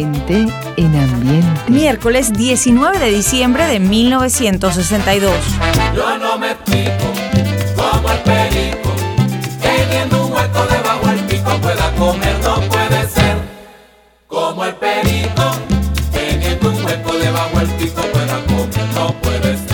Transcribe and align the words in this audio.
gente 0.00 0.46
en 0.76 0.96
ambiente. 0.96 1.60
Miércoles 1.68 2.32
19 2.32 2.98
de 2.98 3.10
diciembre 3.10 3.66
de 3.66 3.80
1962. 3.80 5.32
Yo 5.94 6.18
no 6.18 6.38
me 6.38 6.52
explico 6.52 7.04
cómo 7.76 8.10
el 8.10 8.18
perico, 8.20 8.92
teniendo 9.60 10.26
un 10.26 10.32
hueco 10.32 10.66
debajo 10.70 11.06
al 11.06 11.18
pico, 11.26 11.50
pueda 11.60 11.92
comer, 11.96 12.36
no 12.42 12.60
puede 12.68 13.08
ser. 13.08 13.36
Como 14.26 14.64
el 14.64 14.74
perico, 14.76 15.50
teniendo 16.12 16.70
un 16.70 16.84
hueco 16.84 17.12
debajo 17.12 17.58
al 17.58 17.68
pico, 17.68 18.00
pueda 18.12 18.40
comer, 18.46 18.86
no 18.94 19.12
puede 19.20 19.56
ser. 19.58 19.69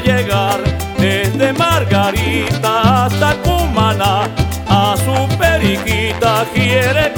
llegar 0.00 0.60
desde 0.98 1.52
Margarita 1.52 3.04
hasta 3.06 3.34
Cumaná. 3.42 4.28
A 4.68 4.96
su 4.96 5.36
periquita 5.36 6.44
quiere 6.54 7.09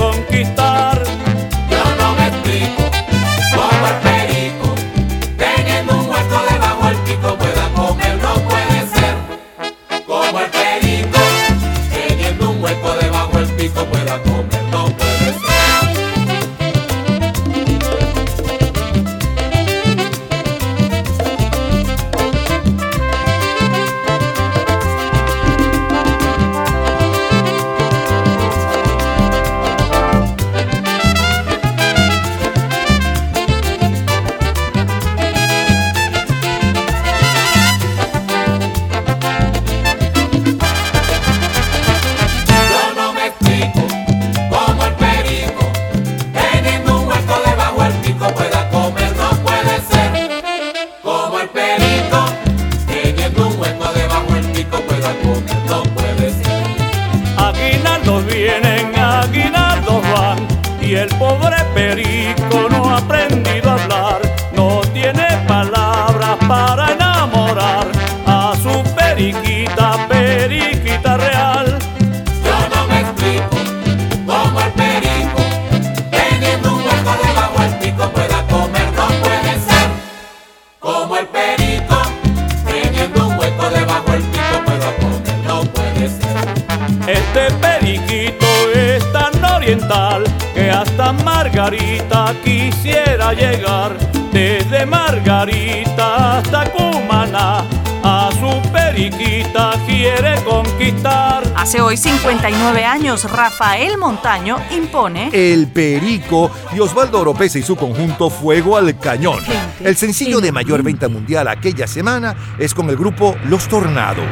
hace 101.73 101.81
hoy 101.81 101.97
59 101.97 102.85
años, 102.85 103.25
Rafael 103.33 103.97
Montaño 103.97 104.59
impone 104.73 105.31
El 105.33 105.69
Perico 105.69 106.51
y 106.77 106.81
Osvaldo 106.81 107.21
Oropesa 107.21 107.59
y 107.59 107.63
su 107.63 107.77
conjunto 107.77 108.29
Fuego 108.29 108.77
al 108.77 108.99
Cañón. 108.99 109.39
El 109.81 109.97
sencillo 109.97 110.43
de 110.43 110.53
mayor 110.53 110.83
venta 110.83 111.09
mundial 111.09 111.49
aquella 111.49 111.87
semana 111.87 112.37
es 112.59 112.75
con 112.75 112.91
el 112.91 112.97
grupo 112.97 113.37
Los 113.47 113.69
Tornados. 113.69 114.29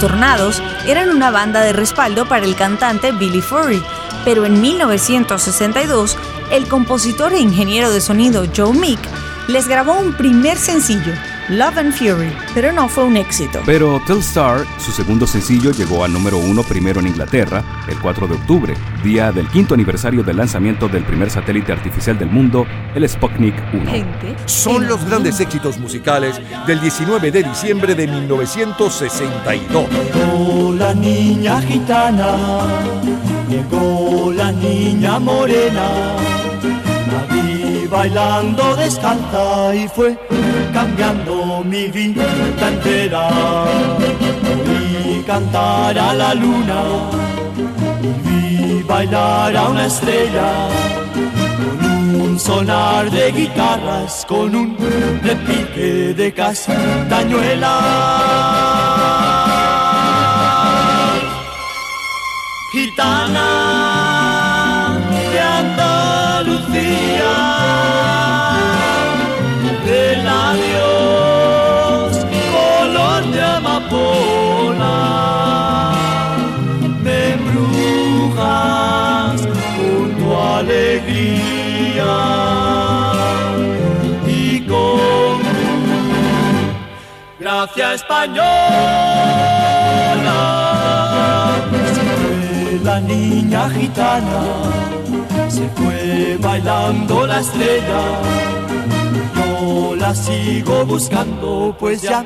Tornados 0.00 0.62
eran 0.86 1.10
una 1.10 1.30
banda 1.30 1.60
de 1.60 1.74
respaldo 1.74 2.26
para 2.26 2.46
el 2.46 2.56
cantante 2.56 3.12
Billy 3.12 3.42
Furry, 3.42 3.82
pero 4.24 4.46
en 4.46 4.58
1962 4.58 6.16
el 6.50 6.66
compositor 6.68 7.34
e 7.34 7.40
ingeniero 7.40 7.90
de 7.90 8.00
sonido 8.00 8.44
Joe 8.56 8.72
Meek 8.72 8.98
les 9.48 9.68
grabó 9.68 9.98
un 9.98 10.14
primer 10.14 10.56
sencillo, 10.56 11.12
Love 11.48 11.78
and 11.78 11.92
Fury, 11.92 12.32
pero 12.54 12.72
no 12.72 12.88
fue 12.88 13.04
un 13.04 13.16
éxito. 13.16 13.60
Pero 13.66 14.00
Telstar, 14.06 14.64
su 14.78 14.92
segundo 14.92 15.26
sencillo, 15.26 15.72
llegó 15.72 16.04
al 16.04 16.12
número 16.12 16.38
uno 16.38 16.62
primero 16.62 17.00
en 17.00 17.08
Inglaterra 17.08 17.64
el 17.88 17.98
4 17.98 18.28
de 18.28 18.34
octubre, 18.34 18.74
día 19.02 19.32
del 19.32 19.48
quinto 19.48 19.74
aniversario 19.74 20.22
del 20.22 20.36
lanzamiento 20.36 20.88
del 20.88 21.04
primer 21.04 21.30
satélite 21.30 21.72
artificial 21.72 22.18
del 22.18 22.30
mundo, 22.30 22.66
el 22.94 23.08
Sputnik 23.08 23.54
1. 23.72 23.92
Son 24.46 24.86
los 24.86 25.04
grandes 25.04 25.40
éxitos 25.40 25.78
musicales 25.78 26.40
del 26.66 26.80
19 26.80 27.30
de 27.30 27.42
diciembre 27.42 27.94
de 27.94 28.06
1962. 28.06 29.88
Llegó 29.90 30.74
la 30.74 30.94
niña 30.94 31.60
gitana, 31.62 32.36
llegó 33.48 34.32
la 34.32 34.52
niña 34.52 35.18
morena 35.18 36.39
bailando 37.90 38.76
descalza 38.76 39.74
y 39.74 39.88
fue 39.88 40.16
cambiando 40.72 41.62
mi 41.64 41.88
vida 41.88 42.24
entera. 42.60 43.28
Vi 44.66 45.22
cantar 45.24 45.98
a 45.98 46.14
la 46.14 46.34
luna 46.34 46.82
y 48.24 48.28
vi 48.28 48.82
bailar 48.84 49.56
a 49.56 49.68
una 49.68 49.86
estrella 49.86 50.68
con 51.80 52.20
un 52.20 52.38
sonar 52.38 53.10
de 53.10 53.32
guitarras, 53.32 54.24
con 54.26 54.54
un 54.54 54.76
repique 55.22 56.14
de 56.14 56.32
castañuela. 56.32 57.76
Gitana 62.72 63.70
española. 87.64 88.46
Se 91.94 92.00
fue 92.00 92.80
la 92.82 93.00
niña 93.00 93.68
gitana, 93.70 94.42
se 95.48 95.68
fue 95.68 96.38
bailando 96.40 97.26
la 97.26 97.40
estrella. 97.40 98.00
Yo 99.36 99.94
la 99.96 100.14
sigo 100.14 100.86
buscando, 100.86 101.76
pues 101.78 102.00
ya 102.02 102.24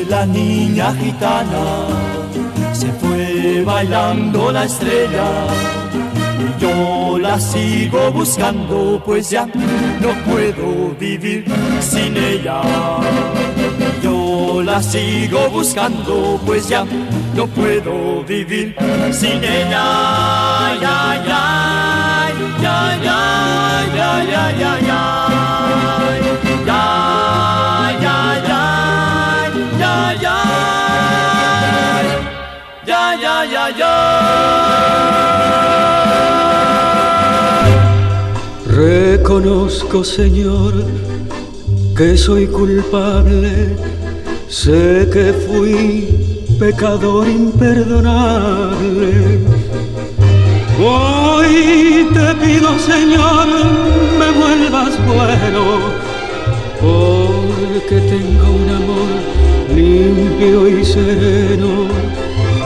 la 0.08 0.26
niña 0.26 0.92
gitana 0.94 1.64
se 2.72 2.92
fue 2.92 3.62
bailando 3.64 4.52
la 4.52 4.64
estrella 4.64 5.28
y 6.38 6.60
yo 6.60 7.18
la 7.18 7.38
sigo 7.38 8.10
buscando 8.12 9.02
pues 9.04 9.30
ya 9.30 9.46
no 9.46 10.12
puedo 10.30 10.94
vivir 10.98 11.44
sin 11.80 12.16
ella. 12.16 12.62
Yo 14.02 14.62
la 14.62 14.82
sigo 14.82 15.50
buscando 15.50 16.40
pues 16.46 16.68
ya 16.68 16.84
no 17.34 17.46
puedo 17.46 18.24
vivir 18.24 18.74
sin 19.12 19.44
ella. 19.44 19.84
Ya, 20.80 21.22
ya, 21.26 22.30
ya, 22.62 22.98
ya, 23.04 23.20
ya, 23.94 24.24
ya, 24.24 24.58
ya, 24.58 24.80
ya. 24.80 25.29
Reconozco, 38.66 40.04
Señor, 40.04 40.74
que 41.96 42.18
soy 42.18 42.46
culpable, 42.48 43.76
sé 44.46 45.08
que 45.10 45.32
fui 45.32 46.06
pecador 46.58 47.26
imperdonable. 47.28 49.40
Hoy 50.78 52.08
te 52.12 52.34
pido, 52.44 52.78
Señor, 52.78 53.46
me 54.18 54.30
vuelvas 54.38 54.98
bueno, 55.06 55.62
porque 56.78 58.00
tengo 58.00 58.50
un 58.62 58.68
amor 58.80 59.10
limpio 59.74 60.68
y 60.68 60.84
sereno 60.84 61.88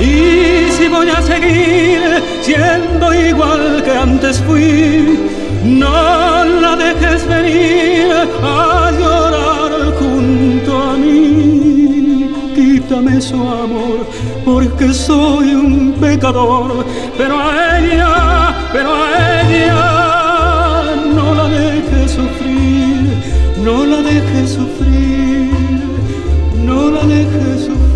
y 0.04 0.70
si 0.70 0.88
voy 0.88 1.08
a 1.08 1.20
seguir 1.23 2.23
siendo 2.42 3.14
igual 3.14 3.82
que 3.84 3.90
antes 3.90 4.40
fui, 4.42 5.18
no 5.64 6.44
la 6.44 6.76
dejes 6.76 7.26
venir 7.26 8.12
a 8.42 8.90
llorar 8.99 9.73
junto 9.99 10.70
a 10.90 10.96
mí. 10.96 12.30
Quítame 12.54 13.20
su 13.20 13.37
amor, 13.37 14.06
porque 14.44 14.92
soy 14.92 15.54
un 15.54 15.94
pecador, 16.00 16.84
pero 17.16 17.40
a 17.40 17.78
ella, 17.78 18.54
pero 18.73 18.94
a 18.94 19.42
ella 19.49 20.84
no 21.16 21.34
la 21.34 21.49
dejes 21.49 22.11
sufrir, 22.12 23.16
no 23.64 23.84
la 23.87 24.02
dejes 24.02 24.50
sufrir, 24.58 25.50
no 26.62 26.90
la 26.90 27.02
dejes 27.06 27.64
sufrir. 27.66 27.94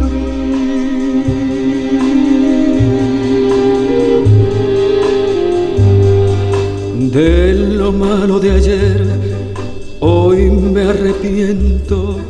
De 7.18 7.52
lo 7.52 7.90
malo 7.90 8.38
de 8.38 8.52
ayer, 8.52 9.04
hoy 9.98 10.50
me 10.50 10.82
arrepiento. 10.82 12.20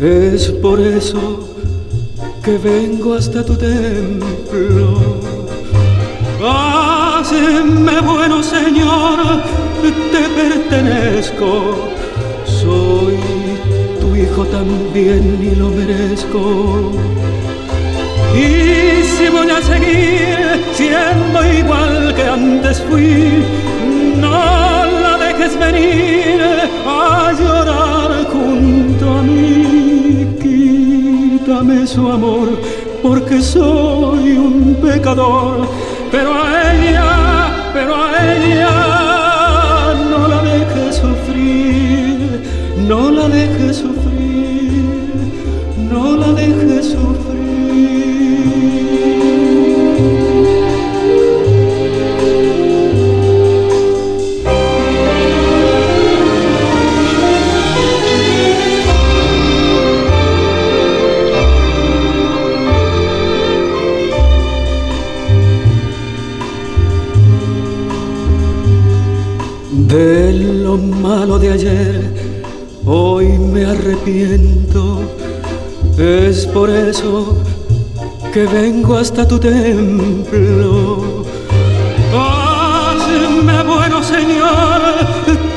Es 0.00 0.48
por 0.60 0.80
eso 0.80 1.48
que 2.42 2.58
vengo 2.58 3.14
hasta 3.14 3.44
tu 3.44 3.54
templo. 3.54 4.98
Hazme 6.44 8.00
bueno, 8.00 8.42
Señor, 8.42 9.40
te 10.12 10.22
pertenezco. 10.40 11.88
Soy 12.44 13.18
tu 14.00 14.16
hijo 14.16 14.44
también 14.46 15.38
y 15.40 15.54
lo 15.54 15.68
merezco. 15.68 16.90
Y 18.34 19.04
si 19.04 19.28
voy 19.28 19.48
a 19.48 19.62
seguir 19.62 20.64
siendo 20.72 21.38
igual 21.54 22.12
que 22.16 22.24
antes 22.24 22.82
fui, 22.82 23.44
no 24.20 24.84
la 25.04 25.18
dejes 25.18 25.58
venir 25.58 26.40
a 26.86 27.32
llorar 27.32 28.10
junto 28.32 29.04
a 29.18 29.22
mí. 29.22 30.26
Quítame 30.42 31.86
su 31.86 32.08
amor, 32.08 32.48
porque 33.02 33.40
soy 33.40 34.36
un 34.36 34.76
pecador, 34.82 35.68
pero 36.10 36.30
a 36.34 36.74
ella, 36.74 37.10
pero 37.72 37.94
a 37.96 38.08
ella 38.34 39.94
no 40.10 40.28
la 40.28 40.42
dejes 40.42 40.96
sufrir, 40.96 42.42
no 42.88 43.10
la 43.10 43.28
dejes 43.28 43.76
lo 70.68 70.76
malo 70.76 71.38
de 71.38 71.50
ayer 71.50 72.02
hoy 72.84 73.26
me 73.38 73.64
arrepiento. 73.64 75.00
Es 75.96 76.46
por 76.46 76.68
eso 76.68 77.38
que 78.34 78.44
vengo 78.44 78.98
hasta 78.98 79.26
tu 79.26 79.38
templo. 79.38 81.24
Hazme 82.12 83.62
bueno, 83.62 84.02
Señor, 84.02 84.80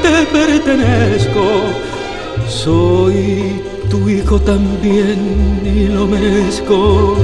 te 0.03 0.15
pertenezco. 0.37 1.45
Soy 2.47 3.61
tu 3.89 4.07
hijo 4.07 4.39
también 4.39 5.19
y 5.65 5.89
lo 5.89 6.07
merezco. 6.07 7.17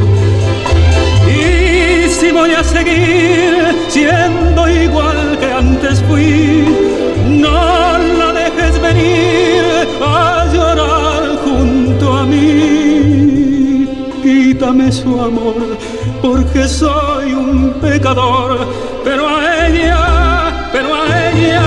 Y 1.26 2.10
si 2.10 2.32
voy 2.34 2.52
a 2.52 2.64
seguir 2.66 3.54
siendo 3.88 4.70
igual 4.70 5.38
que 5.40 5.54
antes 5.54 6.04
fui, 6.04 6.97
no 7.28 7.98
la 8.20 8.34
dejes 8.34 8.82
venir 8.82 9.64
a 10.02 10.46
llorar 10.54 11.38
junto 11.44 12.18
a 12.18 12.26
mí. 12.26 13.88
Quítame 14.24 14.92
su 14.92 15.22
amor, 15.22 15.78
porque 16.22 16.68
soy 16.68 17.34
un 17.34 17.74
pecador, 17.82 18.68
pero 19.04 19.28
a 19.28 19.68
ella, 19.68 20.70
pero 20.72 20.96
a 20.96 21.30
ella 21.30 21.62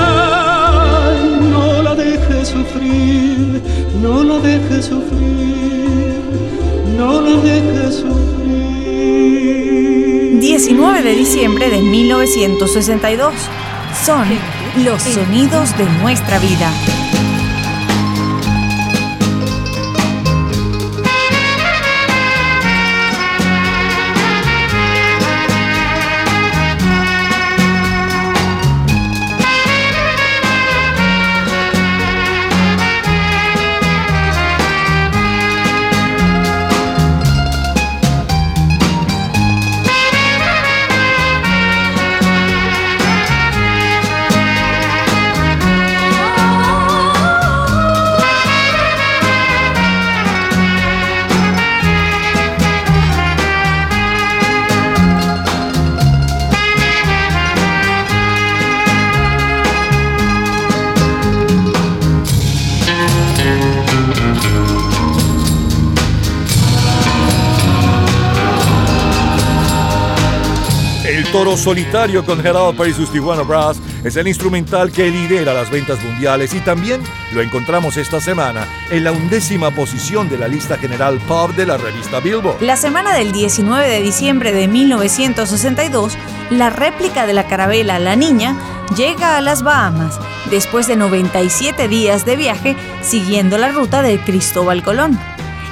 no 1.51 1.83
la 1.83 1.95
dejes 1.95 2.49
sufrir, 2.49 3.63
no 4.03 4.23
la 4.23 4.39
dejes 4.39 4.87
sufrir, 4.87 6.23
no 6.97 7.21
la 7.21 7.41
dejes 7.43 7.95
sufrir. 7.97 8.31
19 10.41 11.03
de 11.03 11.15
diciembre 11.15 11.71
de 11.71 11.81
1962. 11.81 13.35
Son 14.05 14.27
los 14.77 15.03
sonidos 15.03 15.77
de 15.77 15.85
nuestra 16.01 16.39
vida. 16.39 17.00
Solitario 71.57 72.25
con 72.25 72.41
Gerald 72.43 72.77
Perry 72.77 72.91
y 72.91 72.95
sus 72.95 73.11
Tijuana 73.11 73.43
Brass 73.43 73.79
es 74.05 74.17
el 74.17 74.29
instrumental 74.29 74.93
que 74.93 75.11
lidera 75.11 75.53
las 75.53 75.71
ventas 75.71 76.03
mundiales 76.03 76.55
y 76.55 76.61
también 76.61 77.01
lo 77.33 77.43
encontramos 77.43 77.97
esta 77.97 78.21
semana 78.21 78.67
en 78.91 79.05
la 79.05 79.13
undécima 79.13 79.71
posición 79.71 80.29
de 80.29 80.39
la 80.39 80.49
lista 80.49 80.77
general 80.77 81.19
pop 81.27 81.51
de 81.53 81.67
la 81.67 81.77
revista 81.77 82.21
Billboard. 82.21 82.63
La 82.63 82.77
semana 82.77 83.15
del 83.15 83.33
19 83.33 83.89
de 83.89 84.01
diciembre 84.01 84.53
de 84.53 84.69
1962, 84.69 86.17
la 86.51 86.71
réplica 86.71 87.27
de 87.27 87.35
la 87.35 87.47
carabela 87.47 87.99
La 87.99 88.17
Niña 88.17 88.57
llega 88.97 89.37
a 89.37 89.41
las 89.41 89.63
Bahamas 89.63 90.19
después 90.51 90.87
de 90.87 90.97
97 90.97 91.89
días 91.89 92.25
de 92.25 92.37
viaje 92.37 92.77
siguiendo 93.03 93.59
la 93.59 93.71
ruta 93.71 94.03
de 94.03 94.19
Cristóbal 94.19 94.83
Colón. 94.83 95.19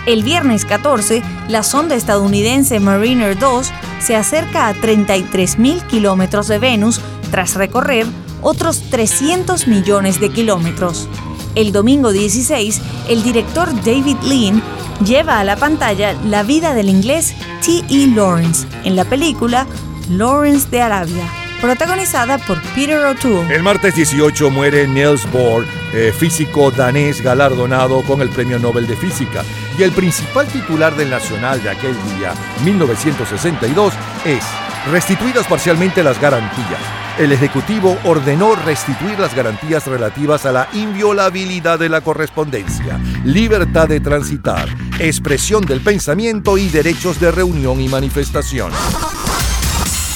El 0.09 0.23
viernes 0.23 0.65
14, 0.65 1.23
la 1.49 1.63
sonda 1.63 1.95
estadounidense 1.95 2.81
Mariner 2.81 3.39
2 3.39 3.71
se 4.01 4.17
acerca 4.17 4.67
a 4.67 4.75
33.000 4.75 5.87
kilómetros 5.87 6.49
de 6.49 6.59
Venus 6.59 7.03
tras 7.31 7.57
recorrer 7.57 8.07
otros 8.41 8.81
300 8.89 9.69
millones 9.69 10.19
de 10.19 10.31
kilómetros. 10.31 11.11
El 11.55 11.73
domingo 11.73 12.11
16, 12.11 12.81
el 13.11 13.23
director 13.23 13.69
David 13.85 14.17
Lean 14.23 14.63
lleva 15.05 15.41
a 15.41 15.45
la 15.45 15.57
pantalla 15.57 16.15
la 16.25 16.43
vida 16.43 16.73
del 16.73 16.89
inglés 16.89 17.35
T.E. 17.63 18.07
Lawrence 18.07 18.67
en 18.85 18.97
la 18.97 19.05
película 19.05 19.67
Lawrence 20.09 20.71
de 20.71 20.81
Arabia, 20.81 21.31
protagonizada 21.61 22.39
por 22.39 22.61
Peter 22.75 23.05
O'Toole. 23.05 23.55
El 23.55 23.63
martes 23.63 23.95
18 23.95 24.51
muere 24.51 24.87
Niels 24.87 25.31
Bohr, 25.31 25.67
eh, 25.93 26.13
físico 26.17 26.71
danés 26.71 27.21
galardonado 27.21 28.03
con 28.03 28.21
el 28.21 28.29
Premio 28.29 28.59
Nobel 28.59 28.87
de 28.87 28.97
Física. 28.97 29.45
Y 29.79 29.83
el 29.83 29.93
principal 29.93 30.47
titular 30.47 30.95
del 30.97 31.11
Nacional 31.11 31.63
de 31.63 31.71
aquel 31.71 31.95
día, 32.17 32.33
1962, 32.65 33.95
es 34.25 34.45
restituidas 34.91 35.47
parcialmente 35.47 36.03
las 36.03 36.21
garantías. 36.21 36.81
El 37.19 37.33
Ejecutivo 37.33 37.99
ordenó 38.05 38.55
restituir 38.55 39.19
las 39.19 39.35
garantías 39.35 39.87
relativas 39.87 40.47
a 40.47 40.53
la 40.53 40.69
inviolabilidad 40.73 41.79
de 41.79 41.89
la 41.89 42.01
correspondencia, 42.01 43.01
libertad 43.25 43.89
de 43.89 43.99
transitar, 43.99 44.69
expresión 45.01 45.67
del 45.67 45.81
pensamiento 45.81 46.57
y 46.57 46.69
derechos 46.69 47.19
de 47.19 47.33
reunión 47.33 47.81
y 47.81 47.89
manifestación. 47.89 48.71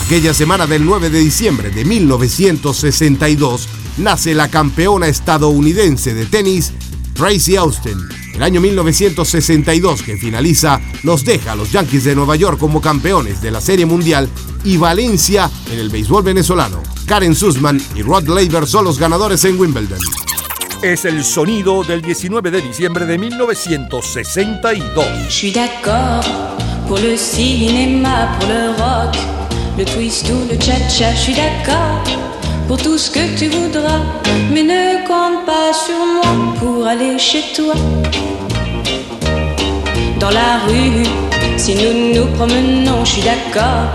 Aquella 0.04 0.34
semana 0.34 0.66
del 0.66 0.84
9 0.84 1.10
de 1.10 1.20
diciembre 1.20 1.70
de 1.70 1.84
1962 1.84 3.68
nace 3.98 4.34
la 4.34 4.48
campeona 4.48 5.06
estadounidense 5.06 6.12
de 6.12 6.26
tenis, 6.26 6.72
Tracy 7.14 7.56
Austin. 7.56 7.98
El 8.34 8.42
año 8.42 8.60
1962 8.60 10.02
que 10.02 10.16
finaliza 10.16 10.80
nos 11.02 11.24
deja 11.24 11.52
a 11.52 11.56
los 11.56 11.70
Yankees 11.72 12.04
de 12.04 12.14
Nueva 12.14 12.36
York 12.36 12.58
como 12.58 12.80
campeones 12.80 13.40
de 13.40 13.52
la 13.52 13.60
Serie 13.60 13.86
Mundial 13.86 14.28
y 14.64 14.76
Valencia 14.76 15.50
en 15.70 15.78
el 15.78 15.88
béisbol 15.88 16.24
venezolano. 16.24 16.82
Karen 17.06 17.34
Sussman 17.34 17.80
y 17.94 18.02
Rod 18.02 18.28
Laver 18.28 18.66
son 18.66 18.84
los 18.84 18.98
ganadores 18.98 19.44
en 19.44 19.58
Wimbledon. 19.58 20.00
Es 20.82 21.04
el 21.04 21.24
sonido 21.24 21.84
del 21.84 22.02
19 22.02 22.50
de 22.50 22.60
diciembre 22.60 23.06
de 23.06 23.16
1962. 23.18 25.06
Je 25.28 25.32
suis 25.32 25.52
d'accord 25.52 26.24
pour 26.88 26.98
le 26.98 27.16
cinéma, 27.16 28.36
pour 28.38 28.48
le 28.48 28.70
rock, 28.70 29.14
le 29.78 29.84
twist 29.84 30.28
ou 30.30 30.52
le 30.52 30.58
cha-cha. 30.60 31.12
Je 31.14 31.20
suis 31.20 31.34
d'accord 31.34 32.02
pour 32.68 32.78
tout 32.78 32.98
ce 32.98 33.10
que 33.10 33.38
tu 33.38 33.48
voudras, 33.48 34.00
mais 34.52 34.62
ne 34.62 35.06
compte 35.06 35.44
pas 35.46 35.72
sur 35.72 35.98
moi 36.14 36.54
pour 36.58 36.86
aller 36.86 37.18
chez 37.18 37.42
toi. 37.54 37.74
Dans 40.18 40.30
la 40.30 40.58
rue, 40.68 41.02
si 41.56 41.74
nous 41.74 42.14
nous 42.14 42.26
promenons, 42.36 43.04
je 43.04 43.10
suis 43.12 43.22
d'accord. 43.22 43.88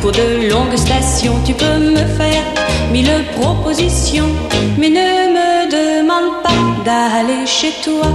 Pour 0.00 0.12
de 0.12 0.48
longues 0.48 0.76
stations, 0.76 1.34
tu 1.44 1.52
peux 1.54 1.78
me 1.78 2.04
faire 2.18 2.44
mille 2.92 3.10
propositions, 3.38 4.30
mais 4.78 4.88
ne 4.88 5.10
me 5.36 5.50
demande 5.70 6.42
pas 6.42 6.60
d'aller 6.84 7.46
chez 7.46 7.72
toi. 7.84 8.06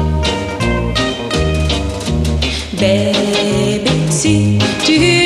Bébé, 2.74 3.92
si 4.10 4.58
tu 4.84 5.23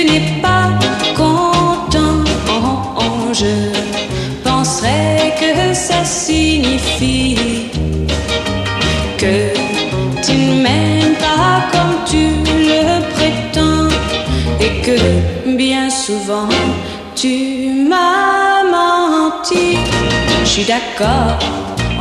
suis 20.58 20.66
d'accord, 20.66 21.38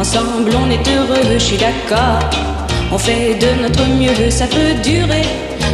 ensemble 0.01 0.51
on 0.57 0.71
est 0.71 0.89
heureux, 0.89 1.23
je 1.31 1.39
suis 1.39 1.59
d'accord. 1.59 2.21
On 2.91 2.97
fait 2.97 3.35
de 3.35 3.63
notre 3.63 3.85
mieux, 3.87 4.31
ça 4.31 4.47
peut 4.47 4.73
durer 4.83 5.27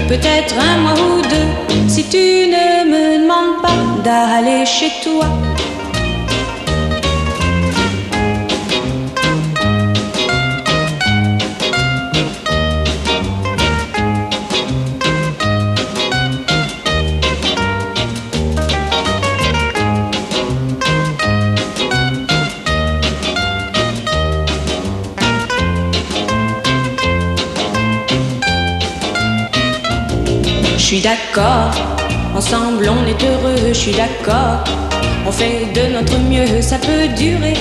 peut-être 0.08 0.56
un 0.58 0.78
mois 0.78 0.94
ou 0.94 1.22
deux. 1.22 1.86
Si 1.86 2.02
tu 2.08 2.16
ne 2.16 2.66
me 2.90 3.22
demandes 3.22 3.62
pas 3.62 4.02
d'aller 4.02 4.66
chez 4.66 4.90
toi. 5.04 5.26
D'accord. 31.02 31.70
Ensemble 32.34 32.88
on 32.88 33.06
est 33.06 33.22
heureux, 33.24 33.68
je 33.68 33.72
suis 33.72 33.92
d'accord. 33.92 34.64
On 35.26 35.32
fait 35.32 35.66
de 35.74 35.92
notre 35.92 36.18
mieux, 36.18 36.62
ça 36.62 36.78
peut 36.78 37.08
durer 37.16 37.54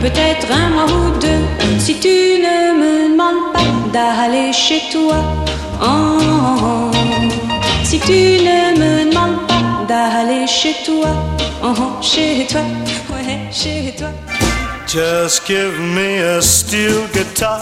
peut-être 0.00 0.46
un 0.52 0.68
mois 0.70 0.84
ou 0.84 1.18
deux. 1.18 1.44
Si 1.78 1.94
tu 2.00 2.08
ne 2.08 2.58
me 2.80 3.12
demandes 3.12 3.52
pas 3.52 3.70
d'aller 3.92 4.52
chez 4.52 4.82
toi, 4.92 5.16
oh, 5.82 6.90
si 7.84 7.98
tu 8.00 8.42
ne 8.48 8.78
me 8.78 9.10
demandes 9.10 9.46
pas 9.46 9.86
d'aller 9.88 10.46
chez 10.46 10.74
toi, 10.84 11.08
oh, 11.62 12.02
chez 12.02 12.46
toi, 12.50 12.62
ouais, 13.10 13.38
chez 13.52 13.94
toi. 13.96 14.08
Just 14.86 15.46
give 15.46 15.78
me 15.78 16.22
a 16.22 16.40
steel 16.40 17.06
guitar, 17.12 17.60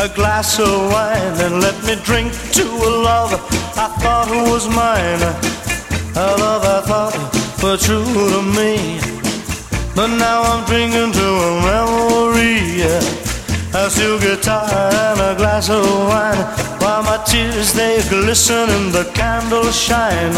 a 0.00 0.08
glass 0.08 0.58
of 0.58 0.92
wine, 0.92 1.40
and 1.40 1.60
let 1.60 1.74
me 1.84 1.94
drink 2.04 2.32
to 2.52 2.62
a 2.62 2.90
love 3.04 3.63
I 3.76 3.88
thought 3.98 4.28
it 4.30 4.50
was 4.50 4.68
mine. 4.68 5.22
A 6.16 6.36
love 6.38 6.64
I 6.64 6.80
thought 6.86 7.14
was 7.62 7.84
true 7.84 8.04
to 8.04 8.42
me. 8.42 9.00
But 9.94 10.08
now 10.16 10.42
I'm 10.42 10.64
drinking 10.64 11.12
to 11.12 11.26
a 11.48 11.50
memory. 11.62 12.82
A 13.74 13.90
steel 13.90 14.20
guitar 14.20 14.70
and 14.70 15.20
a 15.20 15.34
glass 15.36 15.68
of 15.68 15.84
wine, 15.84 16.38
while 16.80 17.02
my 17.02 17.22
tears 17.26 17.72
they 17.72 18.00
glisten 18.08 18.70
in 18.70 18.92
the 18.92 19.10
candles 19.14 19.74
shine. 19.74 20.36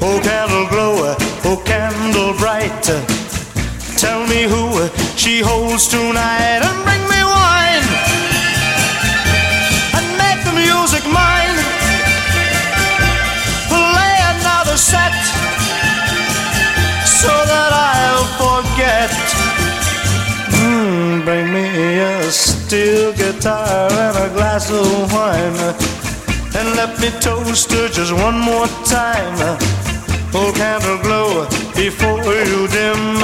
Oh, 0.00 0.20
candle 0.22 0.68
glow, 0.68 1.16
oh, 1.44 1.62
candle 1.64 2.32
bright. 2.38 2.84
Tell 3.98 4.26
me 4.28 4.42
who 4.44 4.88
she 5.16 5.40
holds 5.40 5.88
tonight 5.88 6.62
and 6.62 6.84
bring 6.84 7.05
set 14.76 15.12
so 17.04 17.32
that 17.50 17.72
I'll 17.72 18.28
forget. 18.36 19.10
Mm, 20.60 21.24
bring 21.24 21.52
me 21.52 21.98
a 21.98 22.30
steel 22.30 23.12
guitar 23.12 23.90
and 23.90 24.16
a 24.16 24.28
glass 24.34 24.70
of 24.70 25.12
wine 25.12 26.06
and 26.58 26.76
let 26.76 26.98
me 27.00 27.10
toast 27.20 27.72
her 27.72 27.88
just 27.88 28.12
one 28.12 28.38
more 28.38 28.66
time. 28.84 29.36
Oh, 30.34 30.52
candle 30.54 30.98
glow 31.02 31.46
before 31.74 32.34
you 32.50 32.68
dim. 32.68 33.20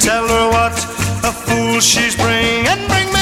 Tell 0.00 0.26
her 0.28 0.46
what 0.50 0.76
a 1.24 1.32
fool 1.32 1.80
she's 1.80 2.16
bring 2.16 2.66
and 2.66 2.80
bring 2.88 3.13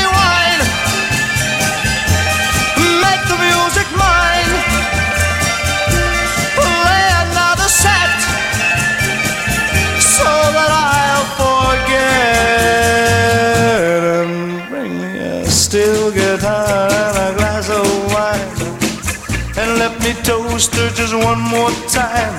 her 20.70 20.90
just 20.90 21.14
one 21.14 21.40
more 21.40 21.70
time. 21.88 22.38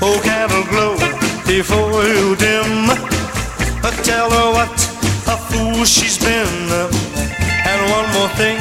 Oh, 0.00 0.18
candle 0.24 0.64
glow 0.72 0.96
before 1.46 2.02
you 2.04 2.34
dim. 2.36 2.88
Uh, 3.84 3.90
tell 4.02 4.30
her 4.30 4.52
what 4.56 4.72
a 5.28 5.36
fool 5.36 5.84
she's 5.84 6.16
been. 6.18 6.48
And 7.68 7.80
one 7.92 8.08
more 8.16 8.30
thing 8.40 8.58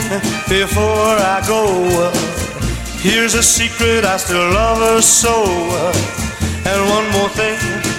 before 0.49 1.15
I 1.35 1.41
go. 1.47 2.11
Here's 2.99 3.35
a 3.35 3.43
secret, 3.43 4.03
I 4.03 4.17
still 4.17 4.51
love 4.51 4.79
her 4.79 5.01
so. 5.01 5.45
And 6.65 6.81
one 6.89 7.07
more 7.11 7.29
thing 7.29 7.57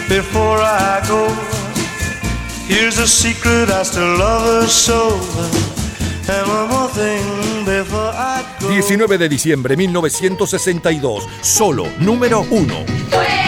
before 0.09 0.61
I 0.61 1.01
go. 1.09 1.33
Here's 2.67 2.99
a 2.99 3.09
secret, 3.09 3.71
I 3.71 3.83
still 3.85 4.19
love 4.19 4.45
her 4.45 4.67
so. 4.67 5.17
And 6.29 6.47
one 6.47 6.69
more 6.69 6.89
thing 6.89 7.65
before. 7.65 8.08
19 8.69 9.19
de 9.19 9.29
diciembre 9.29 9.77
1962, 9.77 11.27
solo 11.43 11.87
número 11.99 12.41
1. 12.51 13.48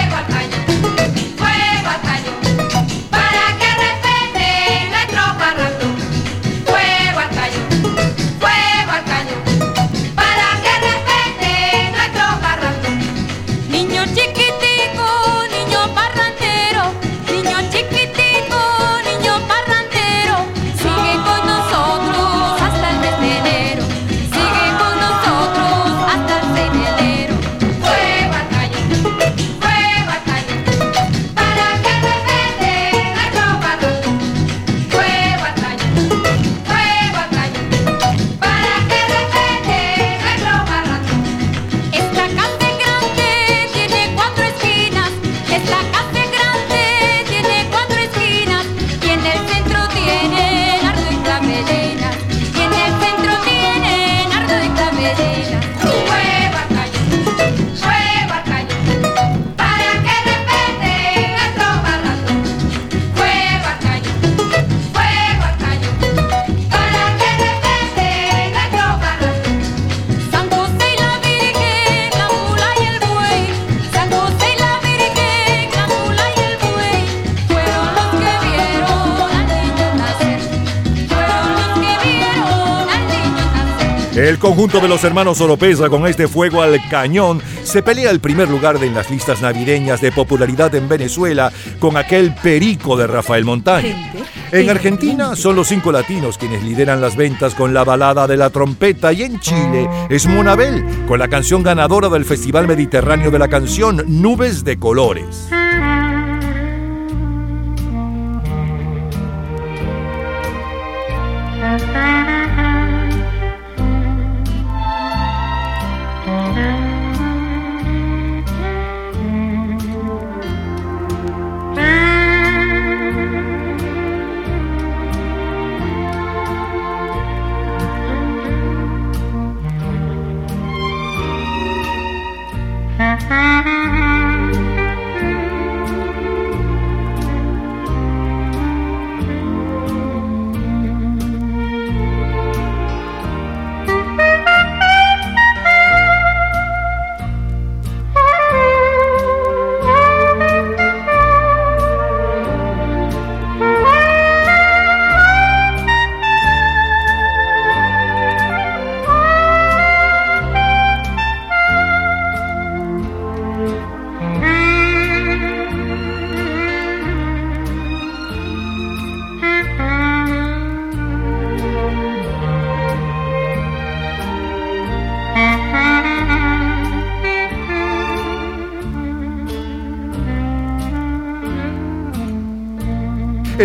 conjunto 84.50 84.80
de 84.80 84.88
los 84.88 85.04
hermanos 85.04 85.40
Oropesa 85.40 85.88
con 85.88 86.08
este 86.08 86.26
fuego 86.26 86.60
al 86.60 86.76
cañón 86.88 87.40
se 87.62 87.84
pelea 87.84 88.10
el 88.10 88.18
primer 88.18 88.48
lugar 88.48 88.80
de 88.80 88.88
en 88.88 88.94
las 88.94 89.08
listas 89.08 89.40
navideñas 89.40 90.00
de 90.00 90.10
popularidad 90.10 90.74
en 90.74 90.88
Venezuela 90.88 91.52
con 91.78 91.96
aquel 91.96 92.34
perico 92.34 92.96
de 92.96 93.06
Rafael 93.06 93.44
Montaña. 93.44 94.12
En 94.50 94.68
Argentina 94.68 95.36
son 95.36 95.54
los 95.54 95.68
cinco 95.68 95.92
latinos 95.92 96.36
quienes 96.36 96.64
lideran 96.64 97.00
las 97.00 97.14
ventas 97.14 97.54
con 97.54 97.72
la 97.72 97.84
balada 97.84 98.26
de 98.26 98.36
la 98.36 98.50
trompeta 98.50 99.12
y 99.12 99.22
en 99.22 99.38
Chile 99.38 99.88
es 100.08 100.26
Monabel 100.26 100.84
con 101.06 101.20
la 101.20 101.28
canción 101.28 101.62
ganadora 101.62 102.08
del 102.08 102.24
Festival 102.24 102.66
Mediterráneo 102.66 103.30
de 103.30 103.38
la 103.38 103.46
Canción 103.46 104.02
Nubes 104.08 104.64
de 104.64 104.80
Colores. 104.80 105.46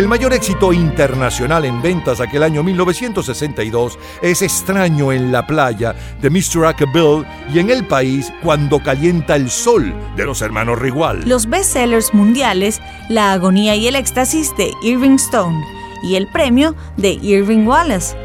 El 0.06 0.10
mayor 0.10 0.34
éxito 0.34 0.72
internacional 0.72 1.66
en 1.66 1.82
ventas 1.82 2.22
aquel 2.22 2.44
año 2.44 2.62
1962 2.62 3.98
es 4.22 4.44
Extraño 4.44 5.12
en 5.12 5.32
la 5.32 5.48
playa 5.48 5.96
de 6.22 6.30
Mr. 6.30 6.76
Bill 6.94 7.26
y 7.52 7.58
en 7.58 7.72
el 7.72 7.88
país 7.88 8.32
Cuando 8.44 8.78
calienta 8.84 9.36
el 9.36 9.50
sol 9.50 9.96
de 10.16 10.26
los 10.26 10.44
hermanos 10.44 10.78
Rigual. 10.78 11.28
Los 11.28 11.50
bestsellers 11.50 12.14
mundiales 12.14 12.84
La 13.10 13.34
agonía 13.34 13.76
y 13.76 13.88
el 13.88 13.96
éxtasis 13.96 14.56
de 14.56 14.72
Irving 14.84 15.16
Stone 15.16 15.66
y 16.04 16.18
el 16.18 16.28
premio 16.28 16.76
de 16.98 17.14
Irving 17.14 17.66
Wallace. 17.66 18.16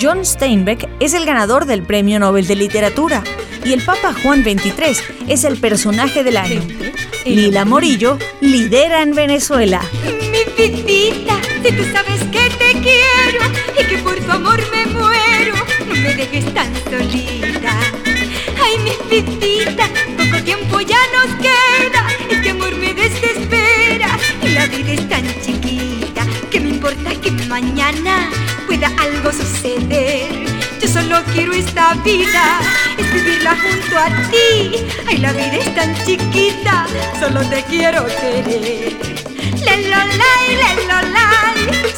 John 0.00 0.24
Steinbeck 0.24 0.88
es 1.00 1.12
el 1.12 1.26
ganador 1.26 1.66
del 1.66 1.82
Premio 1.82 2.18
Nobel 2.18 2.46
de 2.46 2.56
Literatura 2.56 3.22
y 3.62 3.74
el 3.74 3.84
Papa 3.84 4.14
Juan 4.22 4.42
XXIII 4.42 5.28
es 5.28 5.44
el 5.44 5.60
personaje 5.60 6.24
del 6.24 6.38
año. 6.38 6.62
Lila 7.26 7.66
Morillo 7.66 8.16
lidera 8.40 9.02
en 9.02 9.14
Venezuela. 9.14 9.82
Si 11.62 11.72
tú 11.72 11.84
sabes 11.92 12.22
que 12.32 12.48
te 12.56 12.72
quiero 12.80 13.40
y 13.78 13.84
que 13.84 13.98
por 13.98 14.18
tu 14.18 14.30
amor 14.32 14.60
me 14.70 14.86
muero, 14.86 15.54
no 15.86 15.94
me 15.94 16.14
dejes 16.14 16.52
tan 16.54 16.72
solita. 16.84 17.78
Ay, 18.62 18.78
mi 18.78 18.92
vidita, 19.10 19.88
poco 20.16 20.42
tiempo 20.42 20.80
ya 20.80 20.98
nos 21.12 21.34
queda, 21.36 22.06
este 22.30 22.50
amor 22.50 22.74
me 22.76 22.94
desespera 22.94 24.18
y 24.42 24.48
la 24.48 24.66
vida 24.66 24.92
es 24.92 25.08
tan 25.08 25.24
chiquita 25.42 26.26
que 26.50 26.60
me 26.60 26.70
importa 26.70 27.10
que 27.20 27.30
mañana 27.46 28.30
pueda 28.66 28.90
algo 28.98 29.30
suceder. 29.30 30.28
Yo 30.80 30.88
solo 30.88 31.22
quiero 31.32 31.52
esta 31.52 31.94
vida, 32.04 32.60
es 32.96 33.12
vivirla 33.12 33.54
junto 33.56 33.98
a 33.98 34.08
ti. 34.30 34.86
Ay, 35.06 35.18
la 35.18 35.32
vida 35.32 35.56
es 35.58 35.74
tan 35.74 35.94
chiquita, 36.04 36.86
solo 37.20 37.40
te 37.50 37.62
quiero 37.64 38.06
querer. 38.06 38.96
Lelolai, 39.66 40.46
lelolai, 40.62 41.29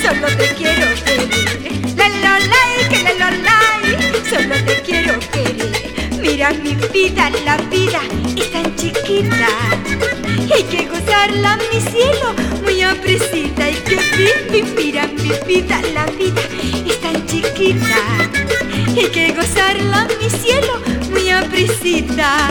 solo 0.00 0.26
te 0.36 0.48
quiero 0.54 0.86
querer. 1.04 1.62
Lelolai, 1.96 2.88
que 2.90 2.98
lelolai, 3.02 3.82
solo 4.28 4.54
te 4.66 4.82
quiero 4.82 5.18
querer. 5.32 6.20
Mira 6.20 6.50
mi 6.50 6.74
vida, 6.92 7.30
la 7.44 7.56
vida 7.70 8.00
es 8.36 8.50
tan 8.52 8.74
chiquita. 8.76 9.48
Hay 10.54 10.64
que 10.64 10.86
gozarla, 10.86 11.58
mi 11.72 11.80
cielo, 11.80 12.34
muy 12.62 12.82
apresita. 12.82 13.64
Hay 13.64 13.74
que 13.74 13.96
vivir, 14.16 14.64
mira 14.76 15.06
mi 15.06 15.32
vida, 15.46 15.80
la 15.94 16.06
vida 16.06 16.42
es 16.86 17.00
tan 17.00 17.26
chiquita. 17.26 17.96
Hay 18.96 19.08
que 19.08 19.32
gozarla, 19.32 20.08
mi 20.20 20.30
cielo, 20.30 20.80
muy 21.10 21.30
apresita. 21.30 22.48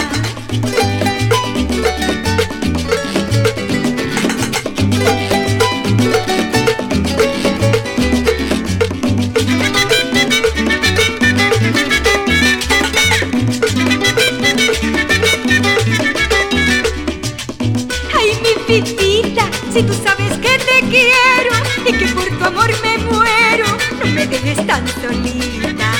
Y 20.93 21.93
que 21.93 22.05
por 22.07 22.25
tu 22.37 22.45
amor 22.45 22.69
me 22.83 22.97
muero, 22.97 23.65
no 23.97 24.05
me 24.07 24.27
dejes 24.27 24.65
tan 24.67 24.85
solita. 24.87 25.93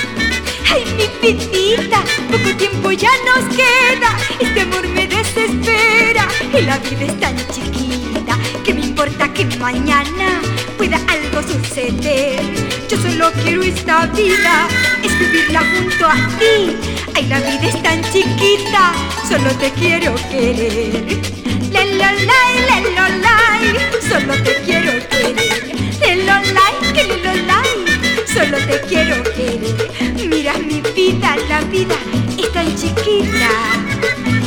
Ay, 0.70 0.84
mi 0.98 1.32
vidita, 1.34 2.04
poco 2.30 2.56
tiempo 2.58 2.92
ya 2.92 3.12
nos 3.26 3.46
queda, 3.56 4.18
este 4.40 4.62
amor 4.62 4.86
me 4.90 5.08
desespera 5.08 6.28
y 6.54 6.62
la 6.64 6.78
vida 6.80 7.06
es 7.06 7.20
tan 7.22 7.38
chiquita 7.54 8.38
que 8.66 8.74
me 8.74 8.82
importa 8.82 9.32
que 9.34 9.46
mañana 9.58 10.42
pueda 10.78 11.00
algo 11.08 11.42
suceder. 11.42 12.42
Yo 12.90 12.98
solo 12.98 13.32
quiero 13.44 13.64
esta 13.64 14.08
vida, 14.08 14.68
es 15.04 15.20
vivirla 15.20 15.62
junto 15.74 16.06
a 16.06 16.16
ti. 16.38 16.76
Ay, 17.16 17.28
la 17.28 17.40
vida 17.40 17.68
es 17.70 17.82
tan 17.82 18.02
chiquita, 18.12 18.92
solo 19.30 19.52
te 19.52 19.72
quiero 19.72 20.16
querer. 20.30 21.22
Lelolai, 21.72 22.54
lelolai, 22.68 23.31
solo 24.08 24.34
te 24.44 24.54
quiero 24.66 24.92
querer. 25.10 25.72
Lelolai, 26.00 26.76
que 26.94 27.04
lelolai, 27.04 27.70
solo 28.34 28.58
te 28.68 28.82
quiero 28.88 29.24
querer. 29.24 30.28
Mira 30.28 30.54
mi 30.58 30.82
vida, 30.96 31.36
la 31.50 31.62
vida 31.62 31.96
es 32.38 32.52
tan 32.52 32.76
chiquita. 32.76 33.50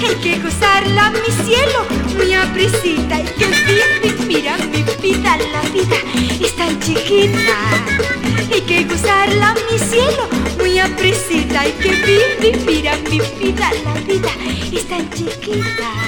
Hay 0.06 0.14
que 0.16 0.38
gozarla, 0.38 1.10
mi 1.10 1.32
cielo, 1.44 1.86
muy 2.16 2.34
apresita. 2.34 3.16
Hay 3.16 3.24
que 3.24 3.46
vivir, 3.46 4.16
mira 4.26 4.56
mi 4.58 4.82
vida, 5.00 5.36
la 5.52 5.62
vida 5.70 5.96
es 6.40 6.54
tan 6.56 6.78
chiquita. 6.80 7.56
Hay 8.52 8.60
que 8.62 8.84
gozarla, 8.84 9.54
mi 9.70 9.78
cielo, 9.78 10.28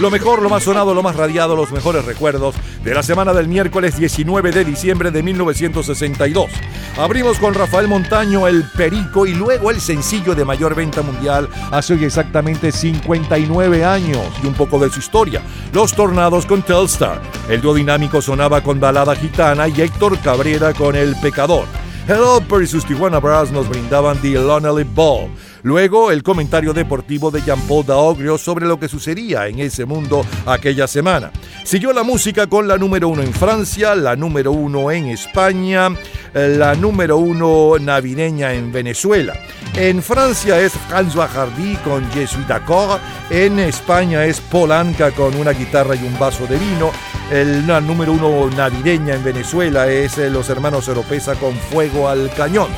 Lo 0.00 0.11
mejor, 0.11 0.42
lo 0.42 0.48
más 0.48 0.64
sonado, 0.64 0.92
lo 0.92 1.05
más 1.05 1.14
radiado, 1.14 1.55
los 1.55 1.70
mejores 1.70 2.05
recuerdos 2.05 2.57
de 2.83 2.92
la 2.92 3.05
semana 3.05 3.33
del 3.33 3.46
miércoles 3.46 3.96
19 3.96 4.50
de 4.50 4.64
diciembre 4.64 5.12
de 5.12 5.22
1962. 5.22 6.50
Abrimos 6.98 7.38
con 7.38 7.55
Rafael 7.55 7.87
Montaño 7.87 8.48
El 8.48 8.64
Perico 8.76 9.24
y 9.24 9.35
luego 9.35 9.70
el 9.70 9.81
sencillo 9.81 10.35
de 10.35 10.44
mayor 10.44 10.74
venta 10.74 11.02
mundial 11.02 11.48
hace 11.70 11.94
hoy 11.94 12.05
exactamente 12.05 12.72
59 12.72 13.85
años 13.85 14.26
y 14.42 14.48
un 14.48 14.55
poco 14.55 14.81
de 14.81 14.90
su 14.90 14.98
historia. 14.98 15.42
Los 15.72 15.94
Tornados 15.94 16.44
con 16.44 16.62
Telstar. 16.62 17.22
El 17.48 17.61
dúo 17.61 17.74
dinámico 17.74 18.20
sonaba 18.20 18.62
con 18.62 18.81
Balada 18.81 19.14
Gitana 19.14 19.68
y 19.68 19.81
Héctor 19.81 20.18
Cabrera 20.18 20.74
con 20.74 20.96
El 20.96 21.14
Pecador. 21.22 21.86
Hello 22.09 22.40
y 22.62 22.66
sus 22.69 22.85
Tijuana 22.85 23.19
Brass 23.19 23.51
nos 23.51 23.69
brindaban 23.69 24.16
The 24.23 24.35
Lonely 24.35 24.85
Ball. 24.85 25.29
Luego, 25.66 26.12
el 26.12 26.22
comentario 26.22 26.72
deportivo 26.72 27.33
de 27.33 27.42
Jean-Paul 27.42 27.85
Daogrio 27.85 28.38
sobre 28.38 28.66
lo 28.66 28.79
que 28.79 28.87
sucedía 28.87 29.48
en 29.48 29.59
ese 29.59 29.85
mundo 29.85 30.24
aquella 30.46 30.87
semana. 30.87 31.33
Siguió 31.64 31.92
la 31.92 32.05
música 32.05 32.46
con 32.46 32.68
la 32.68 32.79
número 32.79 33.09
uno 33.09 33.22
en 33.22 33.33
Francia, 33.33 33.96
la 33.96 34.14
número 34.14 34.52
uno 34.52 34.92
en 34.92 35.07
España, 35.07 35.88
eh, 36.33 36.55
la 36.57 36.76
número 36.76 37.16
uno 37.16 37.81
navideña 37.81 38.55
en 38.55 38.70
Venezuela. 38.70 39.35
En 39.74 40.05
Francia 40.05 40.61
es 40.61 40.72
François 40.88 41.26
Hardy 41.26 41.74
con 41.83 42.09
Je 42.12 42.29
suis 42.29 42.46
d'accord. 42.46 43.00
En 43.29 43.59
España 43.59 44.24
es 44.24 44.40
Polanca 44.40 45.11
con 45.11 45.35
una 45.35 45.50
guitarra 45.50 45.96
y 45.96 46.07
un 46.07 46.16
vaso 46.16 46.46
de 46.46 46.59
vino. 46.59 46.92
El, 47.33 47.66
la 47.66 47.81
número 47.81 48.12
uno 48.12 48.48
navideña 48.57 49.16
en 49.16 49.24
Venezuela 49.24 49.88
es 49.88 50.16
eh, 50.16 50.31
Los 50.31 50.48
Hermanos 50.48 50.87
Oropesa 50.87 51.35
con 51.35 51.57
Fuego 51.57 52.09
al 52.09 52.33
Cañón. 52.37 52.68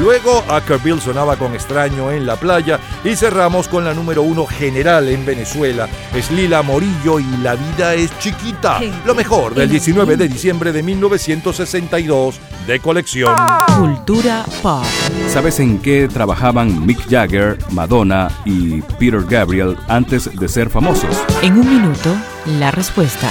Luego 0.00 0.44
Ackerville 0.48 1.00
sonaba 1.00 1.36
con 1.36 1.54
Extraño 1.54 2.10
en 2.10 2.26
la 2.26 2.36
playa 2.36 2.80
y 3.04 3.14
cerramos 3.14 3.68
con 3.68 3.84
la 3.84 3.94
número 3.94 4.22
uno 4.22 4.44
general 4.44 5.08
en 5.08 5.24
Venezuela. 5.24 5.88
Es 6.14 6.30
Lila 6.30 6.62
Morillo 6.62 7.20
y 7.20 7.24
La 7.42 7.54
vida 7.54 7.94
es 7.94 8.16
chiquita. 8.18 8.80
Lo 9.06 9.14
mejor 9.14 9.54
del 9.54 9.68
19 9.68 10.16
de 10.16 10.28
diciembre 10.28 10.72
de 10.72 10.82
1962 10.82 12.40
de 12.66 12.80
colección. 12.80 13.34
Cultura 13.78 14.44
pop. 14.62 14.84
¿Sabes 15.28 15.60
en 15.60 15.78
qué 15.78 16.08
trabajaban 16.08 16.84
Mick 16.84 17.08
Jagger, 17.08 17.58
Madonna 17.70 18.30
y 18.44 18.82
Peter 18.98 19.22
Gabriel 19.22 19.76
antes 19.88 20.34
de 20.36 20.48
ser 20.48 20.70
famosos? 20.70 21.22
En 21.42 21.58
un 21.58 21.68
minuto, 21.68 22.14
la 22.58 22.70
respuesta. 22.70 23.30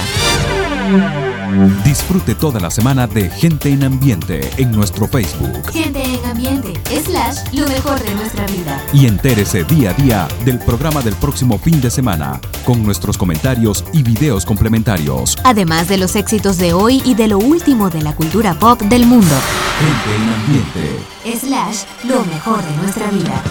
Disfrute 1.84 2.34
toda 2.34 2.58
la 2.58 2.70
semana 2.70 3.06
de 3.06 3.30
Gente 3.30 3.70
en 3.70 3.84
Ambiente 3.84 4.50
en 4.56 4.72
nuestro 4.72 5.06
Facebook 5.06 5.70
Gente 5.72 6.02
en 6.02 6.24
ambiente, 6.24 6.72
slash, 7.04 7.36
lo 7.52 7.66
mejor 7.68 8.02
de 8.02 8.14
nuestra 8.16 8.44
vida. 8.46 8.82
y 8.92 9.06
entérese 9.06 9.62
día 9.64 9.90
a 9.90 9.94
día 9.94 10.28
del 10.44 10.58
programa 10.58 11.00
del 11.02 11.14
próximo 11.14 11.58
fin 11.58 11.80
de 11.80 11.90
semana 11.90 12.40
con 12.64 12.82
nuestros 12.82 13.16
comentarios 13.16 13.84
y 13.92 14.02
videos 14.02 14.44
complementarios. 14.44 15.36
Además 15.44 15.88
de 15.88 15.98
los 15.98 16.16
éxitos 16.16 16.56
de 16.58 16.72
hoy 16.72 17.02
y 17.04 17.14
de 17.14 17.28
lo 17.28 17.38
último 17.38 17.88
de 17.90 18.02
la 18.02 18.14
cultura 18.16 18.54
pop 18.54 18.80
del 18.82 19.06
mundo. 19.06 19.34
Gente 19.78 20.16
en 20.16 20.28
Ambiente. 20.34 21.46
Slash, 21.46 21.84
lo 22.04 22.24
mejor 22.24 22.62
de 22.64 22.76
nuestra 22.78 23.10
vida. 23.10 23.42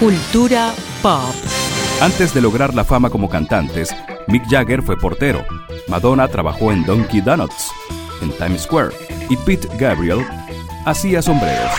Cultura 0.00 0.72
pop. 1.02 1.34
Antes 2.00 2.32
de 2.34 2.40
lograr 2.40 2.74
la 2.74 2.84
fama 2.84 3.10
como 3.10 3.28
cantantes, 3.28 3.94
Mick 4.28 4.46
Jagger 4.46 4.82
fue 4.82 4.96
portero, 4.96 5.44
Madonna 5.88 6.28
trabajó 6.28 6.70
en 6.70 6.84
Donkey 6.84 7.22
Donuts, 7.22 7.70
en 8.20 8.30
Times 8.32 8.62
Square, 8.62 8.94
y 9.30 9.36
Pete 9.38 9.66
Gabriel 9.78 10.26
hacía 10.84 11.22
sombreros. 11.22 11.72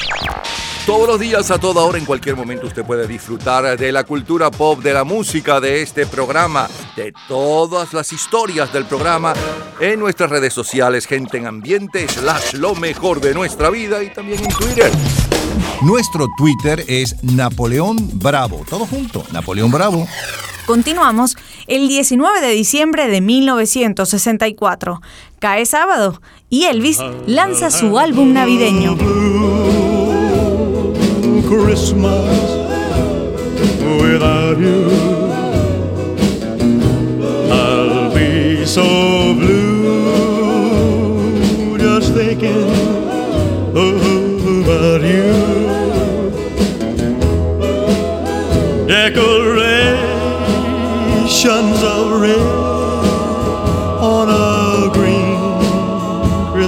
Todos 0.87 1.07
los 1.07 1.19
días, 1.19 1.51
a 1.51 1.59
toda 1.59 1.83
hora, 1.83 1.99
en 1.99 2.05
cualquier 2.05 2.35
momento, 2.35 2.65
usted 2.65 2.83
puede 2.83 3.05
disfrutar 3.05 3.77
de 3.77 3.91
la 3.91 4.03
cultura 4.03 4.49
pop, 4.49 4.81
de 4.81 4.93
la 4.93 5.03
música 5.03 5.59
de 5.59 5.83
este 5.83 6.07
programa. 6.07 6.67
de 6.95 7.13
todas 7.27 7.93
las 7.93 8.11
historias 8.11 8.73
del 8.73 8.85
programa 8.85 9.33
en 9.79 9.99
nuestras 9.99 10.31
redes 10.31 10.51
sociales, 10.51 11.05
gente 11.05 11.37
en 11.37 11.45
ambiente, 11.45 12.07
slash 12.07 12.53
lo 12.55 12.73
mejor 12.73 13.21
de 13.21 13.35
nuestra 13.35 13.69
vida 13.69 14.01
y 14.03 14.11
también 14.11 14.43
en 14.43 14.49
Twitter. 14.49 14.91
Nuestro 15.83 16.27
Twitter 16.35 16.83
es 16.87 17.23
Napoleón 17.23 17.97
Bravo. 18.15 18.65
Todo 18.67 18.87
junto, 18.87 19.23
Napoleón 19.31 19.71
Bravo. 19.71 20.07
Continuamos 20.69 21.35
el 21.65 21.87
19 21.87 22.41
de 22.41 22.51
diciembre 22.51 23.07
de 23.07 23.21
1964. 23.21 25.01
Cae 25.39 25.65
sábado 25.65 26.21
y 26.47 26.65
Elvis 26.65 26.99
lanza 27.25 27.71
su 27.71 27.97
álbum 27.97 28.33
navideño. 28.33 28.95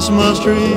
Christmas 0.01 0.39
tree. 0.39 0.73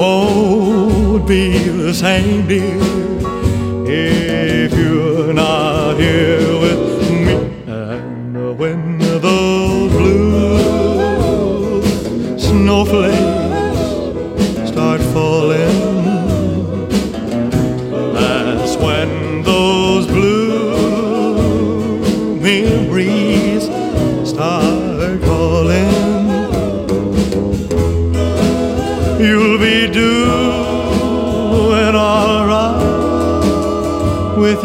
Oh, 0.00 0.88
won't 1.12 1.28
be 1.28 1.58
the 1.58 1.92
same, 1.92 2.48
dear, 2.48 2.80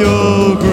your 0.02 0.56
Christmas 0.56 0.71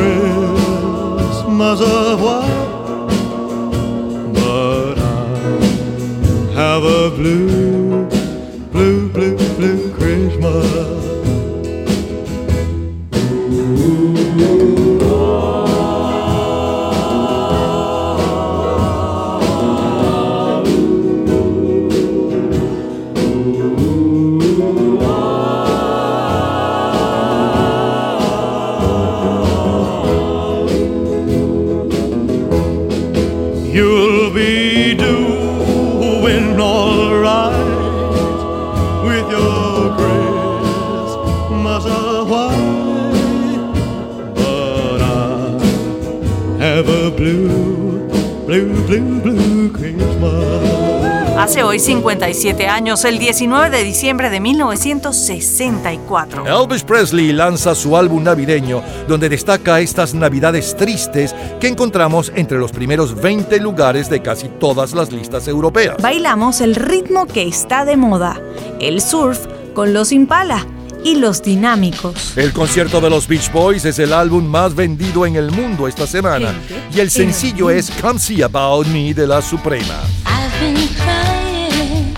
Hace 51.37 51.63
hoy 51.63 51.79
57 51.79 52.69
años, 52.69 53.05
el 53.05 53.19
19 53.19 53.69
de 53.69 53.85
diciembre 53.85 54.31
de 54.31 54.41
1964. 54.41 56.47
Elvis 56.47 56.85
Presley 56.85 57.35
lanza 57.35 57.75
su 57.75 57.99
álbum 57.99 58.25
navideño 58.25 58.83
donde 59.07 59.29
destaca 59.29 59.79
estas 59.81 60.15
navidades 60.15 60.75
tristes 60.75 61.37
que 61.61 61.69
encontramos 61.69 62.33
entre 62.35 62.57
los 62.57 62.73
primeros 62.73 63.15
20 63.15 63.61
lugares 63.61 64.09
de 64.09 64.23
casi 64.23 64.49
todas 64.49 64.95
las 64.95 65.13
listas 65.13 65.47
europeas. 65.49 65.99
Bailamos 66.01 66.63
el 66.63 66.75
ritmo 66.75 67.27
que 67.27 67.47
está 67.47 67.85
de 67.85 67.99
moda, 67.99 68.41
el 68.81 69.03
surf 69.03 69.45
con 69.75 69.93
los 69.93 70.13
Impala 70.13 70.67
y 71.05 71.17
los 71.17 71.43
dinámicos. 71.43 72.37
El 72.37 72.53
concierto 72.53 73.01
de 73.01 73.11
los 73.11 73.27
Beach 73.27 73.51
Boys 73.53 73.85
es 73.85 73.99
el 73.99 74.13
álbum 74.13 74.45
más 74.45 74.75
vendido 74.75 75.27
en 75.27 75.37
el 75.37 75.51
mundo 75.51 75.87
esta 75.89 76.07
semana 76.07 76.55
y 76.95 77.01
el 77.01 77.11
sencillo 77.11 77.71
es 77.71 77.91
Come 78.01 78.19
See 78.19 78.43
About 78.43 78.87
Me 78.89 79.15
de 79.15 79.27
la 79.27 79.41
Suprema. 79.43 80.03
I've 80.27 80.61
been 80.61 80.89
crying, 80.97 82.15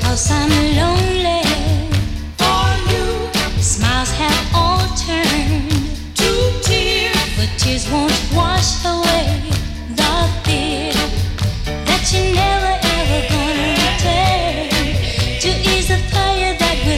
cause 0.00 0.30
I'm 0.30 0.50
lonely. 0.76 1.42
For 2.38 2.74
you, 2.90 3.30
smiles 3.62 4.10
have 4.18 4.54
all 4.54 4.86
turned 4.96 5.70
to 6.16 6.52
tears, 6.62 7.16
but 7.36 7.48
tears 7.58 7.86
won't 7.90 8.12
wash 8.34 8.84
away 8.84 9.42
the 9.96 10.28
fear 10.44 10.92
that 11.86 12.12
you're 12.12 12.34
never 12.34 12.71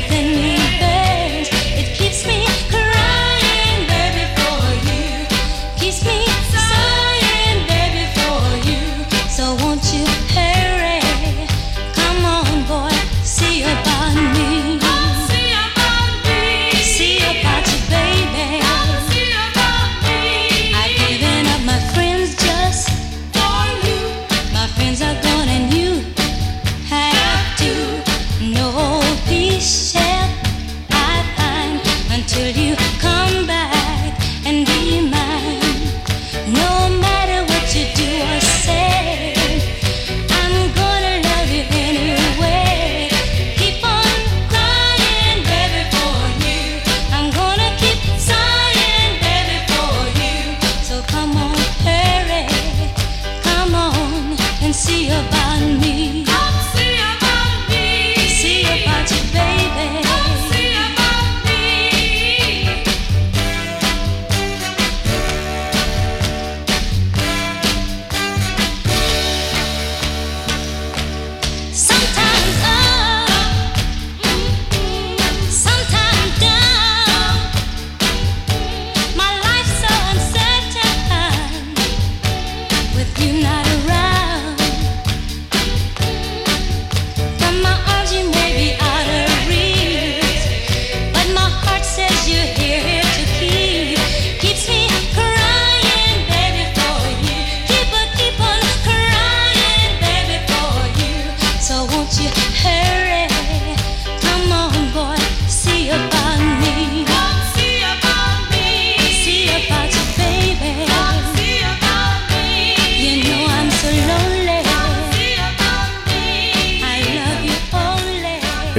fire 0.08 0.34
that 0.34 0.53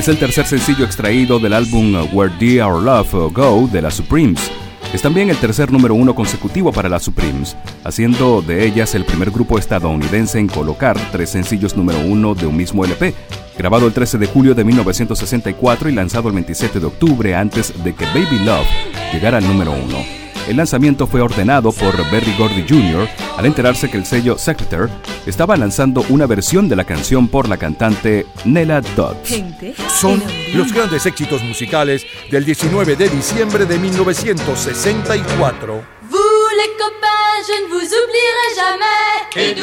Es 0.05 0.09
el 0.09 0.19
tercer 0.19 0.45
sencillo 0.45 0.85
extraído 0.85 1.39
del 1.39 1.53
álbum 1.53 1.95
Where 2.13 2.31
Did 2.37 2.63
Our 2.63 2.83
Love 2.83 3.33
Go 3.33 3.67
de 3.67 3.81
las 3.81 3.95
Supremes. 3.95 4.51
Es 4.93 5.01
también 5.01 5.31
el 5.31 5.37
tercer 5.37 5.71
número 5.71 5.95
uno 5.95 6.13
consecutivo 6.13 6.71
para 6.71 6.89
las 6.89 7.01
Supremes, 7.01 7.57
haciendo 7.83 8.43
de 8.43 8.67
ellas 8.67 8.93
el 8.93 9.03
primer 9.03 9.31
grupo 9.31 9.57
estadounidense 9.57 10.37
en 10.37 10.47
colocar 10.47 10.95
tres 11.11 11.31
sencillos 11.31 11.75
número 11.75 11.97
uno 12.05 12.35
de 12.35 12.45
un 12.45 12.55
mismo 12.55 12.85
LP, 12.85 13.15
grabado 13.57 13.87
el 13.87 13.93
13 13.93 14.19
de 14.19 14.27
julio 14.27 14.53
de 14.53 14.63
1964 14.63 15.89
y 15.89 15.93
lanzado 15.93 16.27
el 16.27 16.35
27 16.35 16.79
de 16.79 16.85
octubre 16.85 17.35
antes 17.35 17.73
de 17.83 17.95
que 17.95 18.05
Baby 18.05 18.45
Love 18.45 18.67
llegara 19.11 19.39
al 19.39 19.47
número 19.47 19.71
uno. 19.71 20.24
El 20.47 20.57
lanzamiento 20.57 21.07
fue 21.07 21.21
ordenado 21.21 21.71
por 21.71 21.95
Berry 22.11 22.35
Gordy 22.37 22.63
Jr. 22.67 23.07
al 23.37 23.45
enterarse 23.47 23.89
que 23.89 23.97
el 23.97 24.05
sello 24.05 24.37
Secretary 24.37 24.91
estaba 25.25 25.57
lanzando 25.57 26.05
una 26.09 26.27
versión 26.27 26.69
de 26.69 26.75
la 26.75 26.83
canción 26.83 27.27
por 27.27 27.49
la 27.49 27.57
cantante 27.57 28.27
Nella 28.45 28.81
Dodds. 28.95 29.41
Son 29.87 30.21
los 30.53 30.71
grandes 30.71 31.07
éxitos 31.07 31.41
musicales 31.43 32.05
del 32.29 32.45
19 32.45 32.95
de 32.95 33.09
diciembre 33.09 33.65
de 33.65 33.79
1964. 33.79 35.83
Vous 36.09 36.49
les 36.57 36.69
copains, 36.77 37.41
je 37.47 37.53
ne 37.63 37.67
vous 37.69 37.81
oublierai 37.81 38.49
jamais. 38.55 39.15
Et 39.37 39.55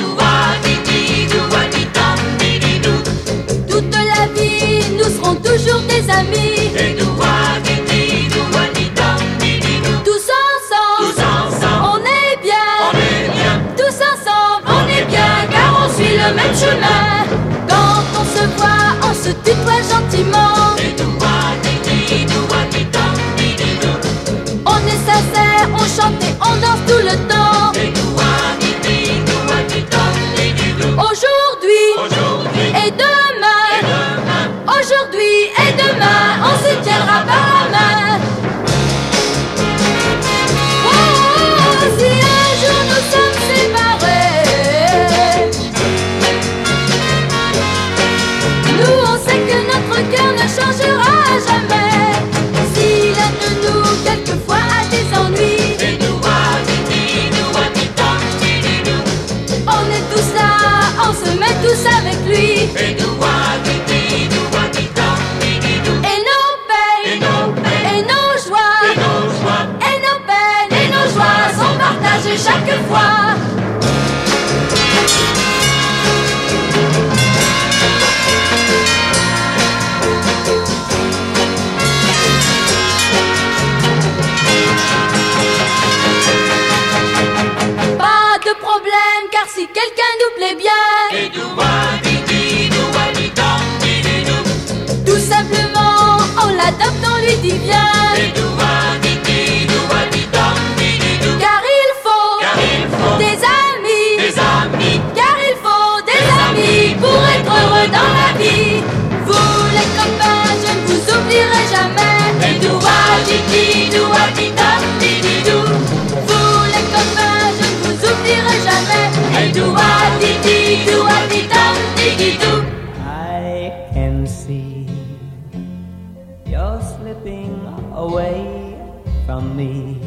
me, 129.52 130.00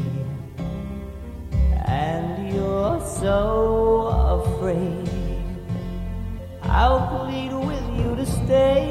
and 1.86 2.54
you're 2.54 3.00
so 3.02 4.08
afraid. 4.38 5.10
I'll 6.64 7.08
plead 7.08 7.54
with 7.54 7.88
you 7.98 8.16
to 8.16 8.26
stay, 8.26 8.90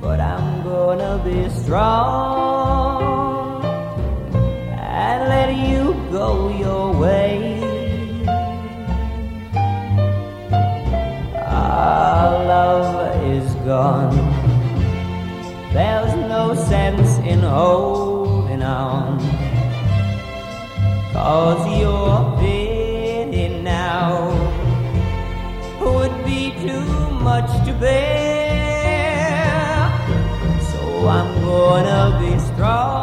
but 0.00 0.20
I'm 0.20 0.62
gonna 0.64 1.20
be 1.24 1.48
strong 1.50 3.04
and 4.72 5.28
let 5.28 5.50
you 5.54 5.94
go 6.10 6.48
your 6.48 6.94
way. 6.94 7.60
Our 11.36 12.44
love 12.44 13.22
is 13.24 13.54
gone. 13.66 14.27
Holding 17.48 18.62
on. 18.62 19.18
Cause 21.12 21.64
your 21.80 22.38
pity 22.38 23.48
now 23.62 24.28
would 25.80 26.14
be 26.24 26.52
too 26.64 26.84
much 27.28 27.50
to 27.66 27.72
bear. 27.74 29.08
So 30.70 31.08
I'm 31.08 31.30
gonna 31.42 32.18
be 32.20 32.38
strong 32.38 32.97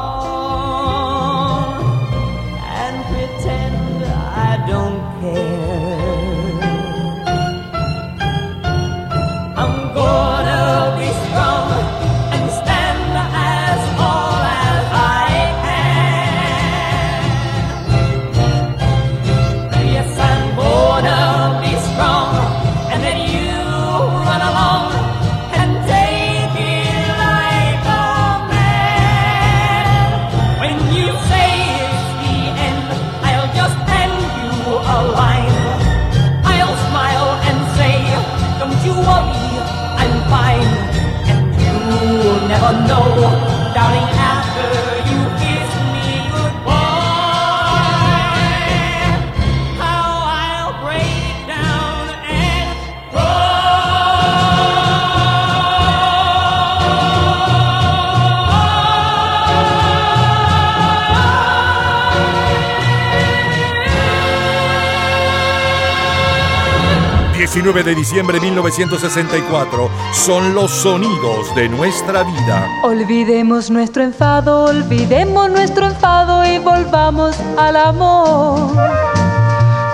9 67.76 67.90
de 67.90 67.96
diciembre 67.96 68.40
de 68.40 68.46
1964 68.46 69.90
son 70.14 70.54
los 70.54 70.72
sonidos 70.72 71.54
de 71.56 71.68
nuestra 71.68 72.24
vida. 72.24 72.70
Olvidemos 72.84 73.70
nuestro 73.70 74.02
enfado, 74.02 74.64
olvidemos 74.64 75.50
nuestro 75.50 75.88
enfado 75.88 76.46
y 76.46 76.58
volvamos 76.58 77.36
al 77.58 77.76
amor. 77.76 78.70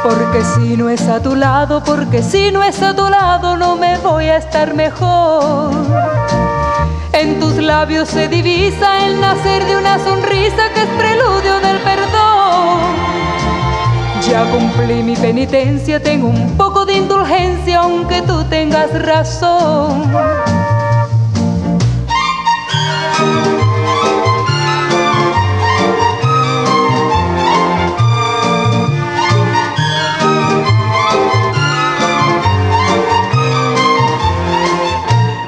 Porque 0.03 0.43
si 0.43 0.77
no 0.77 0.91
es 0.91 1.01
a 1.07 1.23
tu 1.23 1.35
lado, 1.35 1.83
porque 1.83 2.21
si 2.21 2.51
no 2.51 2.61
es 2.61 2.79
a 2.83 2.95
tu 2.95 3.09
lado, 3.09 3.57
no 3.57 3.75
me 3.75 3.97
voy 3.97 4.25
a 4.25 4.37
estar 4.37 4.75
mejor. 4.75 5.71
En 7.13 7.39
tus 7.39 7.55
labios 7.55 8.09
se 8.09 8.27
divisa 8.27 9.07
el 9.07 9.19
nacer 9.19 9.65
de 9.65 9.77
una 9.77 9.97
sonrisa 9.97 10.71
que 10.75 10.83
es 10.83 10.89
preludio 10.99 11.59
del 11.61 11.77
perdón. 11.79 12.30
Ya 14.27 14.45
cumplí 14.51 15.01
mi 15.01 15.15
penitencia, 15.15 16.01
tengo 16.01 16.27
un 16.27 16.55
poco 16.55 16.85
de 16.85 16.93
indulgencia, 16.93 17.79
aunque 17.79 18.21
tú 18.21 18.43
tengas 18.45 18.89
razón. 19.01 20.11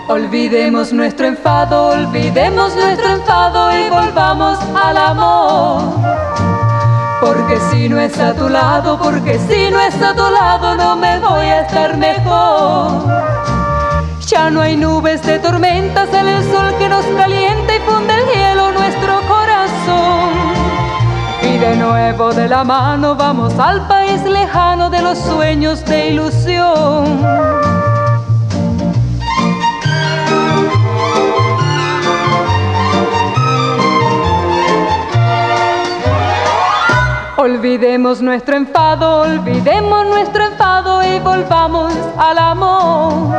Olvidemos 0.07 0.91
nuestro 0.91 1.27
enfado, 1.27 1.89
olvidemos 1.89 2.75
nuestro 2.75 3.13
enfado 3.13 3.71
y 3.77 3.89
volvamos 3.89 4.57
al 4.75 4.97
amor. 4.97 6.32
Porque 7.23 7.57
si 7.71 7.87
no 7.87 8.01
es 8.01 8.19
a 8.19 8.33
tu 8.33 8.49
lado, 8.49 8.99
porque 9.01 9.39
si 9.39 9.71
no 9.71 9.79
es 9.79 9.95
a 10.01 10.13
tu 10.13 10.29
lado, 10.29 10.75
no 10.75 10.97
me 10.97 11.19
voy 11.19 11.45
a 11.45 11.61
estar 11.61 11.95
mejor. 11.95 13.01
Ya 14.27 14.49
no 14.49 14.59
hay 14.59 14.75
nubes 14.75 15.21
de 15.23 15.39
tormenta, 15.39 16.05
sale 16.07 16.35
el 16.35 16.43
sol 16.43 16.75
que 16.77 16.89
nos 16.89 17.05
calienta 17.05 17.75
y 17.77 17.79
funde 17.79 18.13
el 18.13 18.25
hielo 18.25 18.71
nuestro 18.73 19.21
corazón. 19.21 20.31
Y 21.43 21.57
de 21.57 21.77
nuevo 21.77 22.33
de 22.33 22.49
la 22.49 22.65
mano 22.65 23.15
vamos 23.15 23.57
al 23.57 23.87
país 23.87 24.21
lejano 24.25 24.89
de 24.89 25.01
los 25.01 25.17
sueños 25.17 25.85
de 25.85 26.09
ilusión. 26.09 27.62
Olvidemos 37.43 38.21
nuestro 38.21 38.55
enfado, 38.55 39.19
olvidemos 39.19 40.05
nuestro 40.07 40.45
enfado 40.45 41.03
y 41.03 41.19
volvamos 41.19 41.93
al 42.17 42.37
amor. 42.37 43.35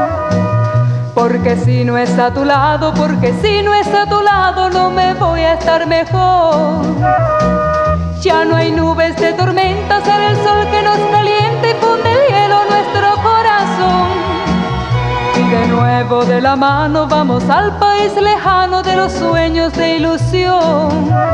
Porque 1.14 1.56
si 1.56 1.86
no 1.86 1.96
es 1.96 2.18
a 2.18 2.30
tu 2.30 2.44
lado, 2.44 2.92
porque 2.92 3.32
si 3.40 3.62
no 3.62 3.72
es 3.72 3.86
a 3.86 4.06
tu 4.06 4.20
lado, 4.20 4.68
no 4.68 4.90
me 4.90 5.14
voy 5.14 5.40
a 5.40 5.54
estar 5.54 5.86
mejor. 5.86 6.84
Ya 8.20 8.44
no 8.44 8.56
hay 8.56 8.72
nubes 8.72 9.16
de 9.16 9.32
tormenta, 9.32 10.02
será 10.02 10.32
el 10.32 10.36
sol 10.36 10.68
que 10.70 10.82
nos 10.82 10.98
calienta 11.10 11.70
y 11.70 11.74
funde 11.80 12.12
el 12.12 12.28
hielo 12.28 12.58
nuestro 12.68 13.08
corazón. 13.22 14.08
Y 15.40 15.48
de 15.48 15.66
nuevo 15.68 16.26
de 16.26 16.42
la 16.42 16.56
mano 16.56 17.06
vamos 17.06 17.48
al 17.48 17.78
país 17.78 18.12
lejano 18.20 18.82
de 18.82 18.96
los 18.96 19.12
sueños 19.12 19.72
de 19.72 19.96
ilusión. 19.96 21.33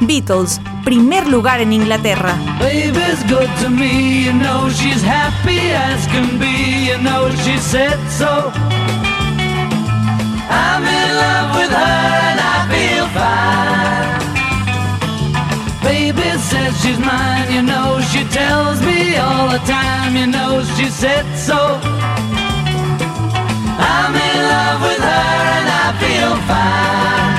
Beatles, 0.00 0.60
primer 0.84 1.26
lugar 1.26 1.60
en 1.60 1.72
Inglaterra. 1.72 2.34
Baby's 2.60 3.22
good 3.28 3.48
to 3.60 3.68
me, 3.68 4.24
you 4.24 4.32
know 4.32 4.70
she's 4.70 5.02
happy 5.02 5.72
as 5.72 6.06
can 6.06 6.38
be, 6.38 6.86
you 6.86 6.98
know 6.98 7.28
she 7.44 7.58
said 7.58 7.98
so. 8.08 8.52
I'm 10.50 10.84
in 10.84 11.10
love 11.16 11.56
with 11.56 11.70
her 11.70 12.10
and 12.30 12.40
I 12.40 12.66
feel 12.72 13.06
fine. 13.18 14.18
Baby 15.82 16.38
says 16.38 16.80
she's 16.80 16.98
mine, 16.98 17.52
you 17.52 17.62
know 17.62 18.00
she 18.12 18.24
tells 18.24 18.80
me 18.80 19.16
all 19.16 19.48
the 19.50 19.58
time, 19.66 20.16
you 20.16 20.26
know 20.26 20.62
she 20.76 20.88
said 20.88 21.26
so. 21.36 21.80
I'm 23.80 24.14
in 24.14 24.42
love 24.54 24.80
with 24.82 25.02
her 25.02 25.42
and 25.58 25.68
I 25.68 25.92
feel 25.98 26.36
fine. 26.46 27.37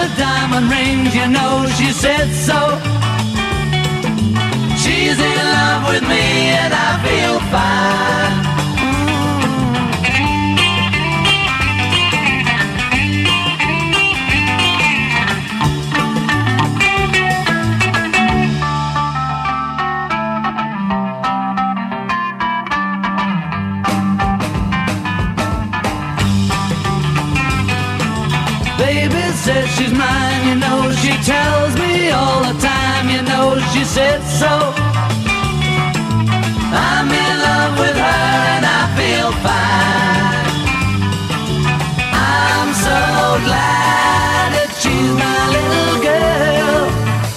Her 0.00 0.16
diamond 0.16 0.70
rings, 0.70 1.14
you 1.14 1.26
know. 1.28 1.66
She 1.76 1.92
said 1.92 2.28
so. 2.48 2.60
She's 4.82 5.18
in 5.30 5.36
love 5.56 5.82
with 5.92 6.04
me 6.12 6.24
and 6.62 6.72
I 6.72 6.90
feel 7.04 7.36
fine. 7.54 8.59
She's 29.80 29.92
mine, 29.94 30.42
you 30.46 30.56
know 30.56 30.92
she 30.92 31.12
tells 31.24 31.72
me 31.80 32.10
all 32.10 32.40
the 32.44 32.56
time, 32.60 33.08
you 33.08 33.22
know 33.22 33.56
she 33.72 33.82
said 33.82 34.20
so. 34.40 34.52
I'm 36.72 37.08
in 37.08 37.34
love 37.48 37.74
with 37.82 37.96
her 37.96 38.28
and 38.54 38.64
I 38.80 38.82
feel 38.98 39.30
fine. 39.46 40.48
I'm 42.12 42.70
so 42.86 43.00
glad 43.48 44.46
that 44.56 44.70
she's 44.80 45.12
my 45.24 45.40
little 45.56 45.96
girl. 46.04 46.80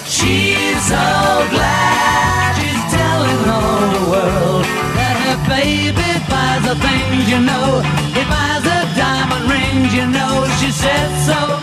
She's 0.03 0.79
so 0.83 1.07
glad 1.55 2.59
she's 2.59 2.83
telling 2.91 3.43
all 3.55 3.87
the 3.97 4.05
world 4.11 4.65
that 4.99 5.15
her 5.23 5.39
baby 5.47 6.11
buys 6.27 6.63
the 6.67 6.75
things, 6.75 7.23
you 7.31 7.39
know. 7.39 7.79
He 8.11 8.23
buys 8.27 8.63
her 8.67 8.85
diamond 8.99 9.45
rings, 9.47 9.95
you 9.95 10.07
know. 10.11 10.43
She 10.59 10.71
said 10.71 11.09
so. 11.23 11.62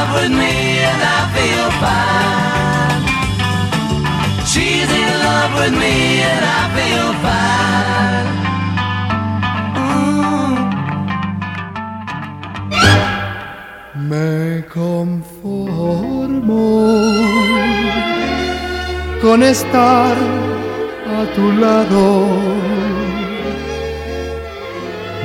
Love 0.00 0.14
with 0.22 0.32
me 0.32 0.54
and 0.90 1.02
I 1.18 1.20
feel 1.36 1.68
fine. 1.84 3.02
She's 4.50 4.90
in 5.02 5.12
love 5.26 5.52
with 5.60 5.74
me 5.82 5.96
and 6.32 6.44
I 6.58 6.62
feel 6.76 7.08
fine. 7.24 8.28
Me 14.10 14.32
conformo 14.78 16.66
con 19.20 19.38
estar 19.42 20.16
a 21.18 21.20
tu 21.34 21.44
lado. 21.62 22.08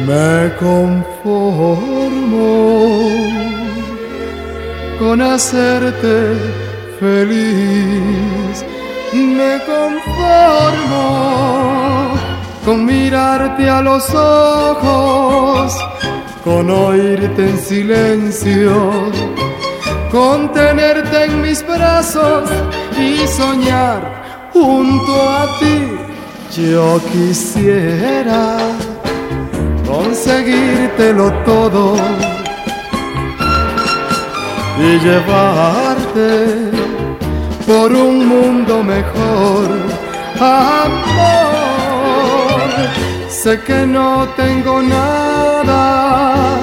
Me 0.07 0.29
conformo 0.59 2.45
con 4.99 5.21
hacerte 5.21 6.33
feliz. 6.99 8.65
Me 9.13 9.59
conformo 9.65 11.05
con 12.65 12.85
mirarte 12.85 13.69
a 13.69 13.81
los 13.81 14.09
ojos, 14.13 15.77
con 16.43 16.69
oírte 16.69 17.49
en 17.49 17.57
silencio, 17.57 19.11
con 20.11 20.51
tenerte 20.51 21.25
en 21.25 21.41
mis 21.41 21.65
brazos 21.65 22.49
y 22.97 23.27
soñar 23.27 24.49
junto 24.53 25.29
a 25.29 25.47
ti. 25.59 25.97
Yo 26.61 26.99
quisiera 27.11 28.57
conseguírtelo 29.85 31.31
todo 31.45 31.95
y 34.77 34.99
llevarte 34.99 36.71
por 37.65 37.91
un 37.91 38.27
mundo 38.27 38.83
mejor. 38.83 39.69
Amor, 40.39 40.95
sé 43.29 43.59
que 43.61 43.85
no 43.85 44.27
tengo 44.35 44.81
nada, 44.81 46.59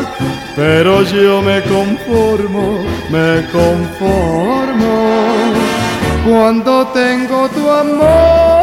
pero 0.55 1.03
yo 1.03 1.41
me 1.43 1.63
conformo, 1.63 2.85
me 3.11 3.47
conformo 3.51 4.95
cuando 6.27 6.87
tengo 6.89 7.49
tu 7.49 7.71
amor. 7.71 8.62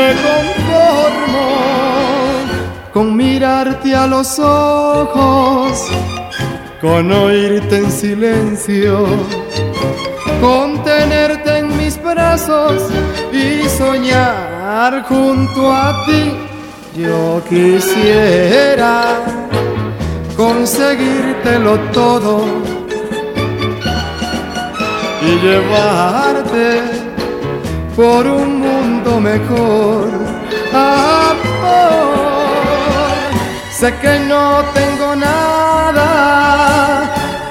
Me 0.00 0.14
conformo 0.28 1.48
con 2.94 3.14
mirarte 3.14 3.94
a 3.94 4.06
los 4.06 4.38
ojos, 4.38 5.90
con 6.80 7.12
oírte 7.12 7.76
en 7.76 7.92
silencio, 7.92 9.06
con 10.40 10.82
tenerte 10.84 11.58
en 11.58 11.76
mis 11.76 12.02
brazos 12.02 12.90
y 13.30 13.68
soñar 13.68 15.02
junto 15.02 15.70
a 15.70 16.06
ti. 16.06 16.32
Yo 16.96 17.42
quisiera 17.46 19.18
conseguírtelo 20.34 21.78
todo 21.92 22.46
y 25.20 25.30
llevarte 25.44 26.99
por 28.00 28.26
un 28.26 28.60
mundo 28.60 29.20
mejor. 29.20 30.08
Amor, 30.72 32.14
sé 33.70 33.94
que 34.00 34.18
no 34.20 34.64
tengo 34.72 35.14
nada, 35.16 36.08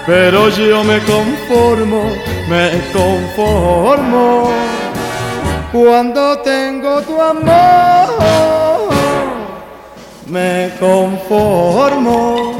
pero 0.07 0.49
yo 0.49 0.83
me 0.83 0.99
conformo, 1.13 2.01
me 2.49 2.65
conformo 2.97 4.49
cuando 5.71 6.39
tengo 6.39 7.01
tu 7.01 7.21
amor. 7.21 8.09
Me 10.25 10.71
conformo, 10.79 12.53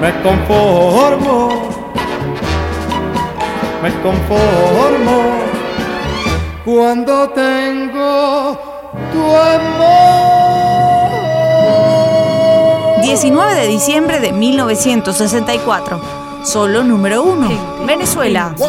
me 0.00 0.10
conformo, 0.22 1.36
me 3.82 3.90
conformo 4.02 5.37
cuando 6.68 7.30
tengo 7.30 8.60
tu 9.10 9.24
amor. 9.34 9.80
19 13.00 13.54
de 13.54 13.66
diciembre 13.68 14.20
de 14.20 14.34
1964. 14.34 15.98
Solo 16.44 16.84
número 16.84 17.22
uno. 17.22 17.48
Venezuela. 17.86 18.54
¿Qué 18.58 18.68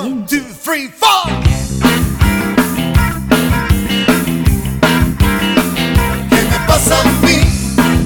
me 6.52 6.60
pasa 6.68 7.02
a 7.02 7.04
mí? 7.26 7.42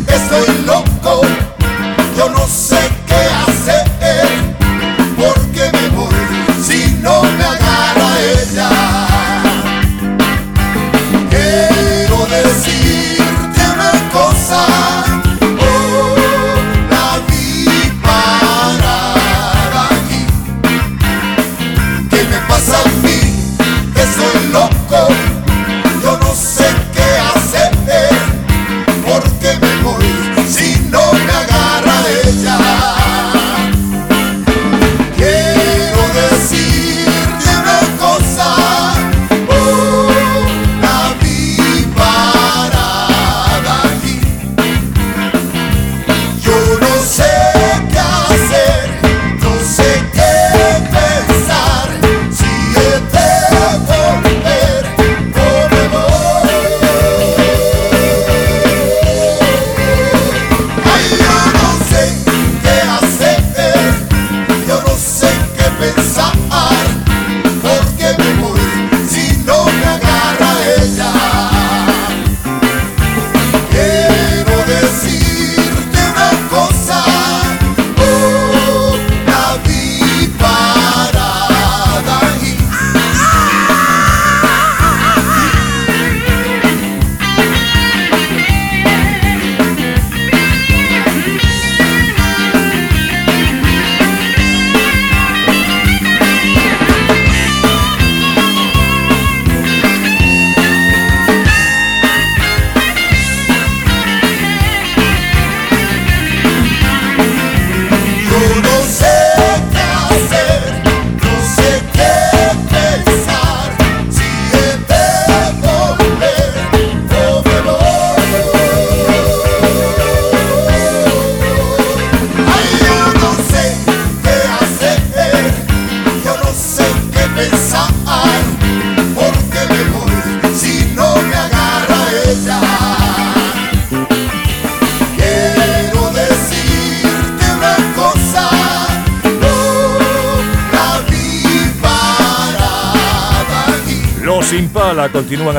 Estoy 0.08 0.48
loco, 0.66 1.22
yo 2.18 2.30
no 2.30 2.48
sé 2.48 2.80
qué 3.06 3.14
hacer. 3.14 3.53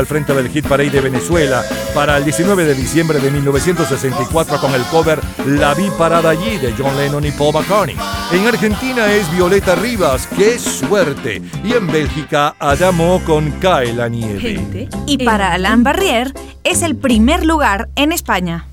Al 0.04 0.08
frente 0.08 0.34
del 0.34 0.50
Hit 0.50 0.66
Parade 0.68 0.90
de 0.90 1.00
Venezuela 1.00 1.62
para 1.94 2.18
el 2.18 2.24
19 2.24 2.64
de 2.64 2.74
diciembre 2.74 3.20
de 3.20 3.30
1964 3.30 4.60
con 4.60 4.74
el 4.74 4.82
cover 4.84 5.18
La 5.46 5.72
vi 5.72 5.88
parada 5.96 6.28
allí 6.30 6.58
de 6.58 6.74
John 6.76 6.94
Lennon 6.98 7.24
y 7.24 7.30
Paul 7.30 7.54
McCartney. 7.54 7.96
En 8.30 8.46
Argentina 8.46 9.10
es 9.10 9.30
Violeta 9.32 9.74
Rivas, 9.74 10.28
qué 10.36 10.58
suerte. 10.58 11.40
Y 11.64 11.72
en 11.72 11.86
Bélgica 11.86 12.54
Adamo 12.58 13.22
con 13.24 13.50
Cae 13.52 13.94
la 13.94 14.08
nieve. 14.08 14.88
Y 15.06 15.24
para 15.24 15.54
Alain 15.54 15.82
Barrier 15.82 16.34
es 16.64 16.82
el 16.82 16.96
primer 16.96 17.44
lugar 17.46 17.88
en 17.96 18.12
España. 18.12 18.66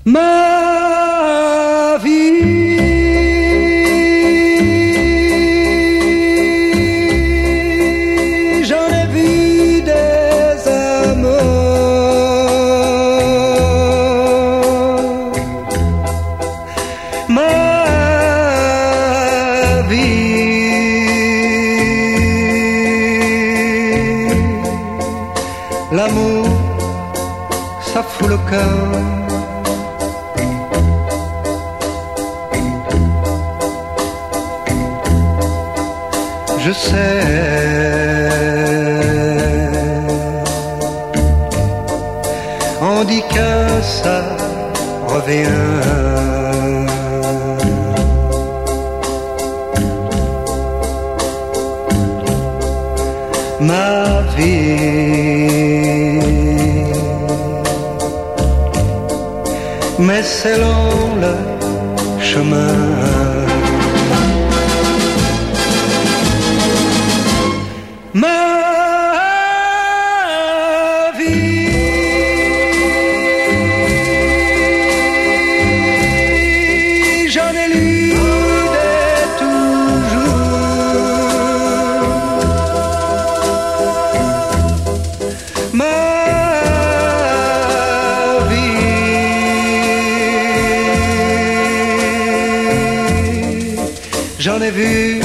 Ai 94.64 95.20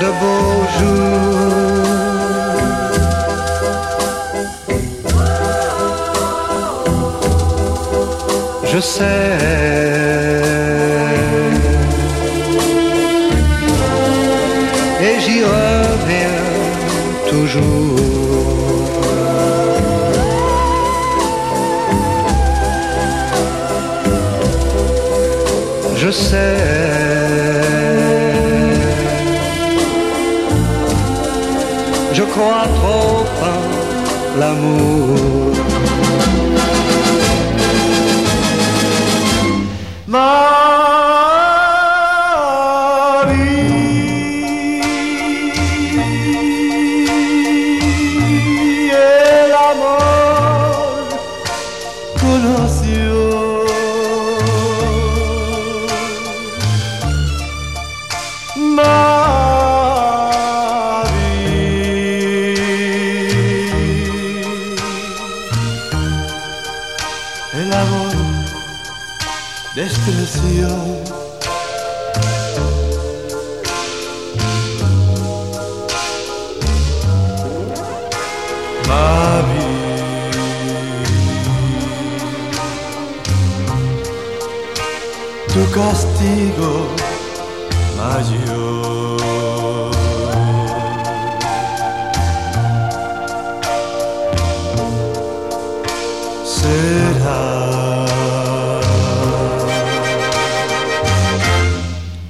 de 0.00 0.08
beaux 0.20 0.62
jours. 0.76 1.84
Je 8.72 8.80
sais. 8.80 9.04
Et 15.00 15.20
j'y 15.20 15.38
reviens 15.44 16.40
toujours. 17.30 17.94
Je 25.96 26.10
sais. 26.10 27.03
Crois 32.34 32.66
trop 32.78 33.24
l'amour. 34.40 35.54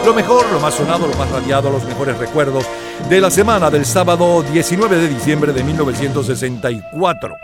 Lo 0.05 0.13
mejor, 0.13 0.45
lo 0.53 0.61
más 0.61 0.75
sonado, 0.75 1.07
lo 1.07 1.15
más 1.17 1.31
radiado, 1.31 1.71
los 1.71 1.85
mejores 1.85 2.19
recuerdos 2.19 2.65
de 3.09 3.21
la 3.21 3.31
semana 3.31 3.71
del 3.71 3.85
sábado 3.85 4.43
19 4.43 4.97
de 4.97 5.09
diciembre 5.09 5.53
de 5.53 5.65
1964. 5.65 7.37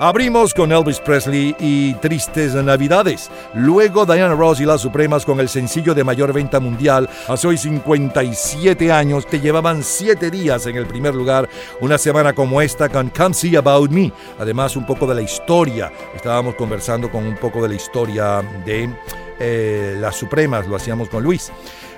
Abrimos 0.00 0.54
con 0.54 0.72
Elvis 0.72 0.98
Presley 0.98 1.54
y 1.60 1.94
Tristes 1.94 2.54
Navidades. 2.54 3.30
Luego 3.54 4.04
Diana 4.04 4.34
Ross 4.34 4.58
y 4.60 4.64
las 4.64 4.80
Supremas 4.80 5.24
con 5.24 5.38
el 5.38 5.48
sencillo 5.48 5.94
de 5.94 6.02
mayor 6.02 6.32
venta 6.32 6.58
mundial. 6.58 7.08
Hace 7.28 7.46
hoy 7.46 7.56
57 7.56 8.90
años 8.90 9.24
te 9.26 9.38
llevaban 9.38 9.84
7 9.84 10.32
días 10.32 10.66
en 10.66 10.76
el 10.76 10.86
primer 10.86 11.14
lugar. 11.14 11.48
Una 11.80 11.96
semana 11.96 12.32
como 12.32 12.60
esta 12.60 12.88
con 12.88 13.10
Come 13.10 13.34
See 13.34 13.54
About 13.54 13.90
Me. 13.92 14.12
Además 14.40 14.76
un 14.76 14.84
poco 14.84 15.06
de 15.06 15.14
la 15.14 15.22
historia. 15.22 15.92
Estábamos 16.14 16.56
conversando 16.56 17.08
con 17.08 17.24
un 17.24 17.36
poco 17.36 17.62
de 17.62 17.68
la 17.68 17.74
historia 17.76 18.42
de 18.66 18.90
eh, 19.38 19.96
las 20.00 20.16
Supremas. 20.16 20.66
Lo 20.66 20.74
hacíamos 20.74 21.08
con 21.08 21.22
Luis. 21.22 21.52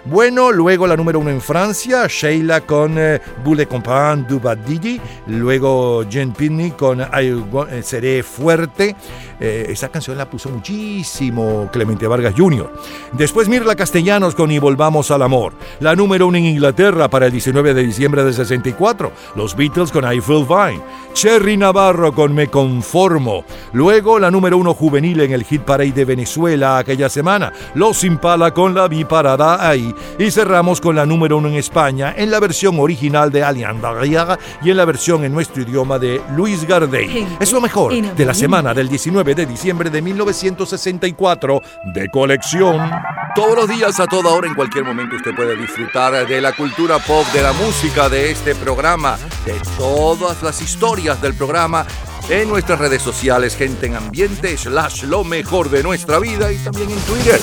Bueno, 0.08 0.52
luego 0.52 0.86
la 0.86 0.96
número 0.96 1.18
uno 1.18 1.30
en 1.30 1.40
Francia, 1.40 2.06
Sheila 2.06 2.60
con 2.60 2.94
eh, 2.96 3.20
Boule 3.42 3.66
Comprendre 3.66 4.28
du 4.28 4.38
Badidi. 4.38 5.00
Luego 5.26 6.04
Jen 6.08 6.30
Pitney 6.30 6.70
con 6.70 7.00
I 7.00 7.44
eh, 7.70 7.82
Seré 7.82 8.22
Fuerte. 8.22 8.94
Eh, 9.40 9.66
esa 9.68 9.88
canción 9.88 10.16
la 10.16 10.30
puso 10.30 10.48
muchísimo 10.48 11.68
Clemente 11.72 12.06
Vargas 12.06 12.34
Jr. 12.36 12.72
Después 13.12 13.48
Mirla 13.48 13.74
Castellanos 13.74 14.36
con 14.36 14.52
Y 14.52 14.60
Volvamos 14.60 15.10
al 15.10 15.22
Amor. 15.22 15.54
La 15.80 15.96
número 15.96 16.28
uno 16.28 16.38
en 16.38 16.46
Inglaterra 16.46 17.10
para 17.10 17.26
el 17.26 17.32
19 17.32 17.74
de 17.74 17.82
diciembre 17.82 18.22
del 18.22 18.32
64. 18.32 19.10
Los 19.34 19.56
Beatles 19.56 19.90
con 19.90 20.04
I 20.04 20.20
Feel 20.20 20.46
Fine. 20.46 20.82
Cherry 21.14 21.56
Navarro 21.56 22.14
con 22.14 22.32
Me 22.32 22.46
Conformo. 22.46 23.44
Luego 23.72 24.20
la 24.20 24.30
número 24.30 24.56
uno 24.56 24.72
juvenil 24.72 25.20
en 25.22 25.32
el 25.32 25.42
Hit 25.42 25.62
Parade 25.62 25.90
de 25.92 26.04
Venezuela 26.04 26.78
aquella 26.78 27.08
semana. 27.08 27.52
Los 27.74 28.04
Impala 28.04 28.54
con 28.54 28.72
La 28.72 28.86
Vi 28.86 29.04
Parada 29.04 29.68
Ahí. 29.68 29.95
Y 30.18 30.30
cerramos 30.30 30.80
con 30.80 30.96
la 30.96 31.06
número 31.06 31.38
uno 31.38 31.48
en 31.48 31.54
España 31.54 32.14
en 32.16 32.30
la 32.30 32.40
versión 32.40 32.78
original 32.80 33.30
de 33.30 33.44
Alian 33.44 33.80
Barriaga 33.80 34.38
y 34.62 34.70
en 34.70 34.76
la 34.76 34.84
versión 34.84 35.24
en 35.24 35.32
nuestro 35.32 35.62
idioma 35.62 35.98
de 35.98 36.20
Luis 36.34 36.66
Gardey. 36.66 37.26
Es 37.40 37.52
lo 37.52 37.60
mejor 37.60 37.92
de 37.92 38.24
la 38.24 38.34
semana 38.34 38.74
del 38.74 38.88
19 38.88 39.34
de 39.34 39.46
diciembre 39.46 39.90
de 39.90 40.02
1964 40.02 41.62
de 41.94 42.08
colección. 42.10 42.90
Todos 43.34 43.54
los 43.54 43.68
días, 43.68 44.00
a 44.00 44.06
toda 44.06 44.30
hora, 44.30 44.46
en 44.46 44.54
cualquier 44.54 44.84
momento, 44.84 45.16
usted 45.16 45.34
puede 45.34 45.56
disfrutar 45.56 46.26
de 46.26 46.40
la 46.40 46.52
cultura 46.52 46.98
pop, 46.98 47.26
de 47.34 47.42
la 47.42 47.52
música, 47.52 48.08
de 48.08 48.30
este 48.30 48.54
programa, 48.54 49.18
de 49.44 49.60
todas 49.76 50.42
las 50.42 50.62
historias 50.62 51.20
del 51.20 51.34
programa 51.34 51.86
en 52.28 52.48
nuestras 52.48 52.78
redes 52.78 53.02
sociales, 53.02 53.54
gente 53.56 53.86
en 53.86 53.96
ambiente, 53.96 54.56
slash 54.56 55.04
lo 55.04 55.22
mejor 55.22 55.70
de 55.70 55.82
nuestra 55.82 56.18
vida 56.18 56.52
y 56.52 56.56
también 56.56 56.90
en 56.90 56.98
Twitter. 57.00 57.40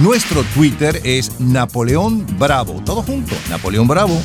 Nuestro 0.00 0.44
Twitter 0.54 0.98
es 1.04 1.38
Napoleón 1.38 2.26
Bravo. 2.38 2.80
Todo 2.86 3.02
junto, 3.02 3.34
Napoleón 3.50 3.86
Bravo. 3.86 4.18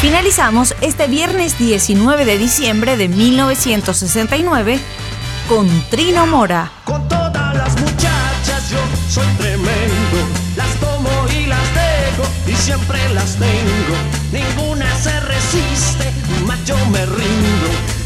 Finalizamos 0.00 0.76
este 0.80 1.08
viernes 1.08 1.58
19 1.58 2.24
de 2.24 2.38
diciembre 2.38 2.96
de 2.96 3.08
1969 3.08 4.78
con 5.48 5.68
Trino 5.90 6.28
Mora. 6.28 6.70
Todas 6.86 7.56
las 7.56 7.80
muchachas 7.80 8.70
yo 8.70 8.78
soy 9.10 9.26
tremendo, 9.38 10.18
las 10.56 10.72
tomo 10.76 11.10
y 11.36 11.46
las 11.46 11.74
dejo 11.74 12.28
y 12.46 12.54
siempre 12.54 13.00
las 13.14 13.34
tengo. 13.34 13.96
Ninguna 14.30 14.96
se 14.96 15.18
resiste, 15.18 16.12
más 16.46 16.64
yo 16.64 16.76
me 16.86 17.04
rindo 17.04 17.97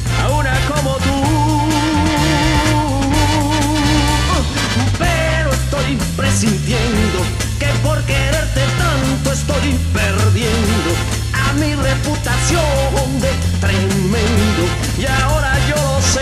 presintiendo 6.43 7.21
que 7.61 7.67
por 7.87 8.03
quererte 8.03 8.63
tanto 8.77 9.33
estoy 9.33 9.79
perdiendo 9.93 10.91
a 11.33 11.53
mi 11.53 11.73
reputación 11.77 13.21
de 13.21 13.31
tremendo 13.61 14.63
y 14.99 15.07
ahora 15.23 15.57
yo 15.69 15.77
lo 15.77 16.03
sé. 16.03 16.21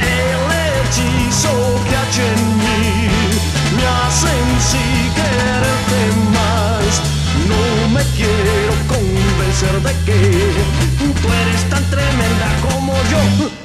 El 0.00 0.40
hechizo 0.88 1.52
que 1.86 1.96
hay 1.96 2.16
en 2.32 2.56
mí 2.56 3.08
me 3.76 3.86
hacen 3.86 4.46
sí 4.70 5.12
quererte 5.18 6.00
más. 6.32 7.02
No 7.46 7.88
me 7.90 8.02
quiero 8.16 8.72
convencer 8.88 9.82
de 9.82 9.92
que 10.06 10.20
tú 10.98 11.28
eres 11.28 11.68
tan 11.68 11.84
tremenda 11.90 12.48
como 12.70 12.94
yo. 13.10 13.57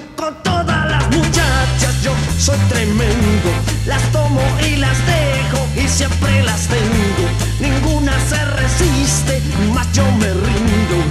Soy 2.43 2.57
tremendo. 2.67 3.49
Las 3.85 4.01
tomo 4.11 4.41
y 4.67 4.75
las 4.75 4.97
dejo 5.07 5.65
y 5.77 5.87
siempre 5.87 6.43
las 6.43 6.67
tengo. 6.67 7.25
Ninguna 7.61 8.13
se 8.27 8.43
resiste, 8.43 9.41
más 9.73 9.89
yo 9.93 10.03
me 10.19 10.27
rindo. 10.27 11.03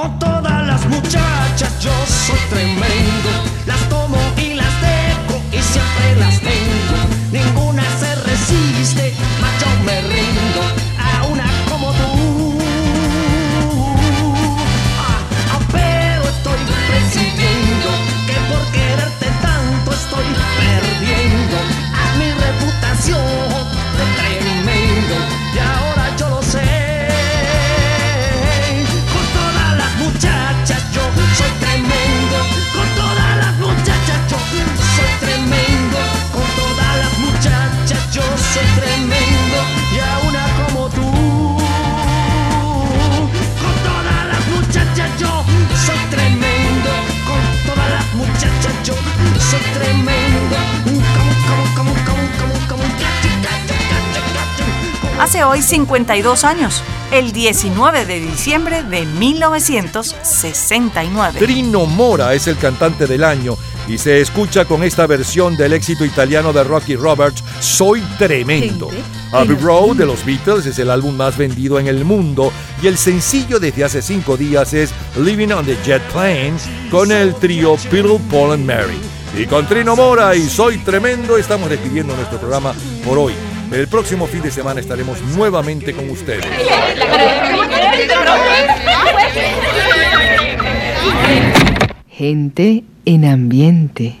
Con 0.00 0.18
todas 0.18 0.66
las 0.66 0.86
muchachas 0.86 1.78
yo 1.78 1.92
soy 2.06 2.38
tremendo. 2.48 2.99
52 55.70 56.42
años, 56.42 56.82
el 57.12 57.30
19 57.30 58.04
de 58.04 58.18
diciembre 58.18 58.82
de 58.82 59.06
1969. 59.06 61.38
Trino 61.38 61.86
Mora 61.86 62.34
es 62.34 62.48
el 62.48 62.56
cantante 62.56 63.06
del 63.06 63.22
año 63.22 63.56
y 63.86 63.96
se 63.96 64.20
escucha 64.20 64.64
con 64.64 64.82
esta 64.82 65.06
versión 65.06 65.56
del 65.56 65.72
éxito 65.72 66.04
italiano 66.04 66.52
de 66.52 66.64
Rocky 66.64 66.96
Roberts, 66.96 67.44
Soy 67.60 68.00
Tremendo. 68.18 68.88
Abbey 69.30 69.56
Road 69.58 69.94
de 69.94 70.06
los 70.06 70.24
Beatles 70.24 70.66
es 70.66 70.80
el 70.80 70.90
álbum 70.90 71.14
más 71.14 71.38
vendido 71.38 71.78
en 71.78 71.86
el 71.86 72.04
mundo 72.04 72.52
y 72.82 72.88
el 72.88 72.98
sencillo 72.98 73.60
desde 73.60 73.84
hace 73.84 74.02
cinco 74.02 74.36
días 74.36 74.74
es 74.74 74.90
Living 75.22 75.52
on 75.52 75.66
the 75.66 75.78
Jet 75.84 76.02
Plane 76.10 76.54
con 76.90 77.12
el 77.12 77.32
trío 77.36 77.76
Beatle, 77.92 78.18
Paul 78.28 78.54
and 78.54 78.66
Mary. 78.66 78.98
Y 79.38 79.46
con 79.46 79.68
Trino 79.68 79.94
Mora 79.94 80.34
y 80.34 80.48
Soy 80.48 80.78
Tremendo 80.78 81.36
estamos 81.36 81.70
despidiendo 81.70 82.16
nuestro 82.16 82.40
programa 82.40 82.74
por 83.04 83.18
hoy. 83.18 83.34
El 83.72 83.86
próximo 83.86 84.26
fin 84.26 84.42
de 84.42 84.50
semana 84.50 84.80
estaremos 84.80 85.20
nuevamente 85.36 85.92
con 85.92 86.10
ustedes. 86.10 86.44
Gente 92.08 92.84
en 93.04 93.24
ambiente. 93.24 94.16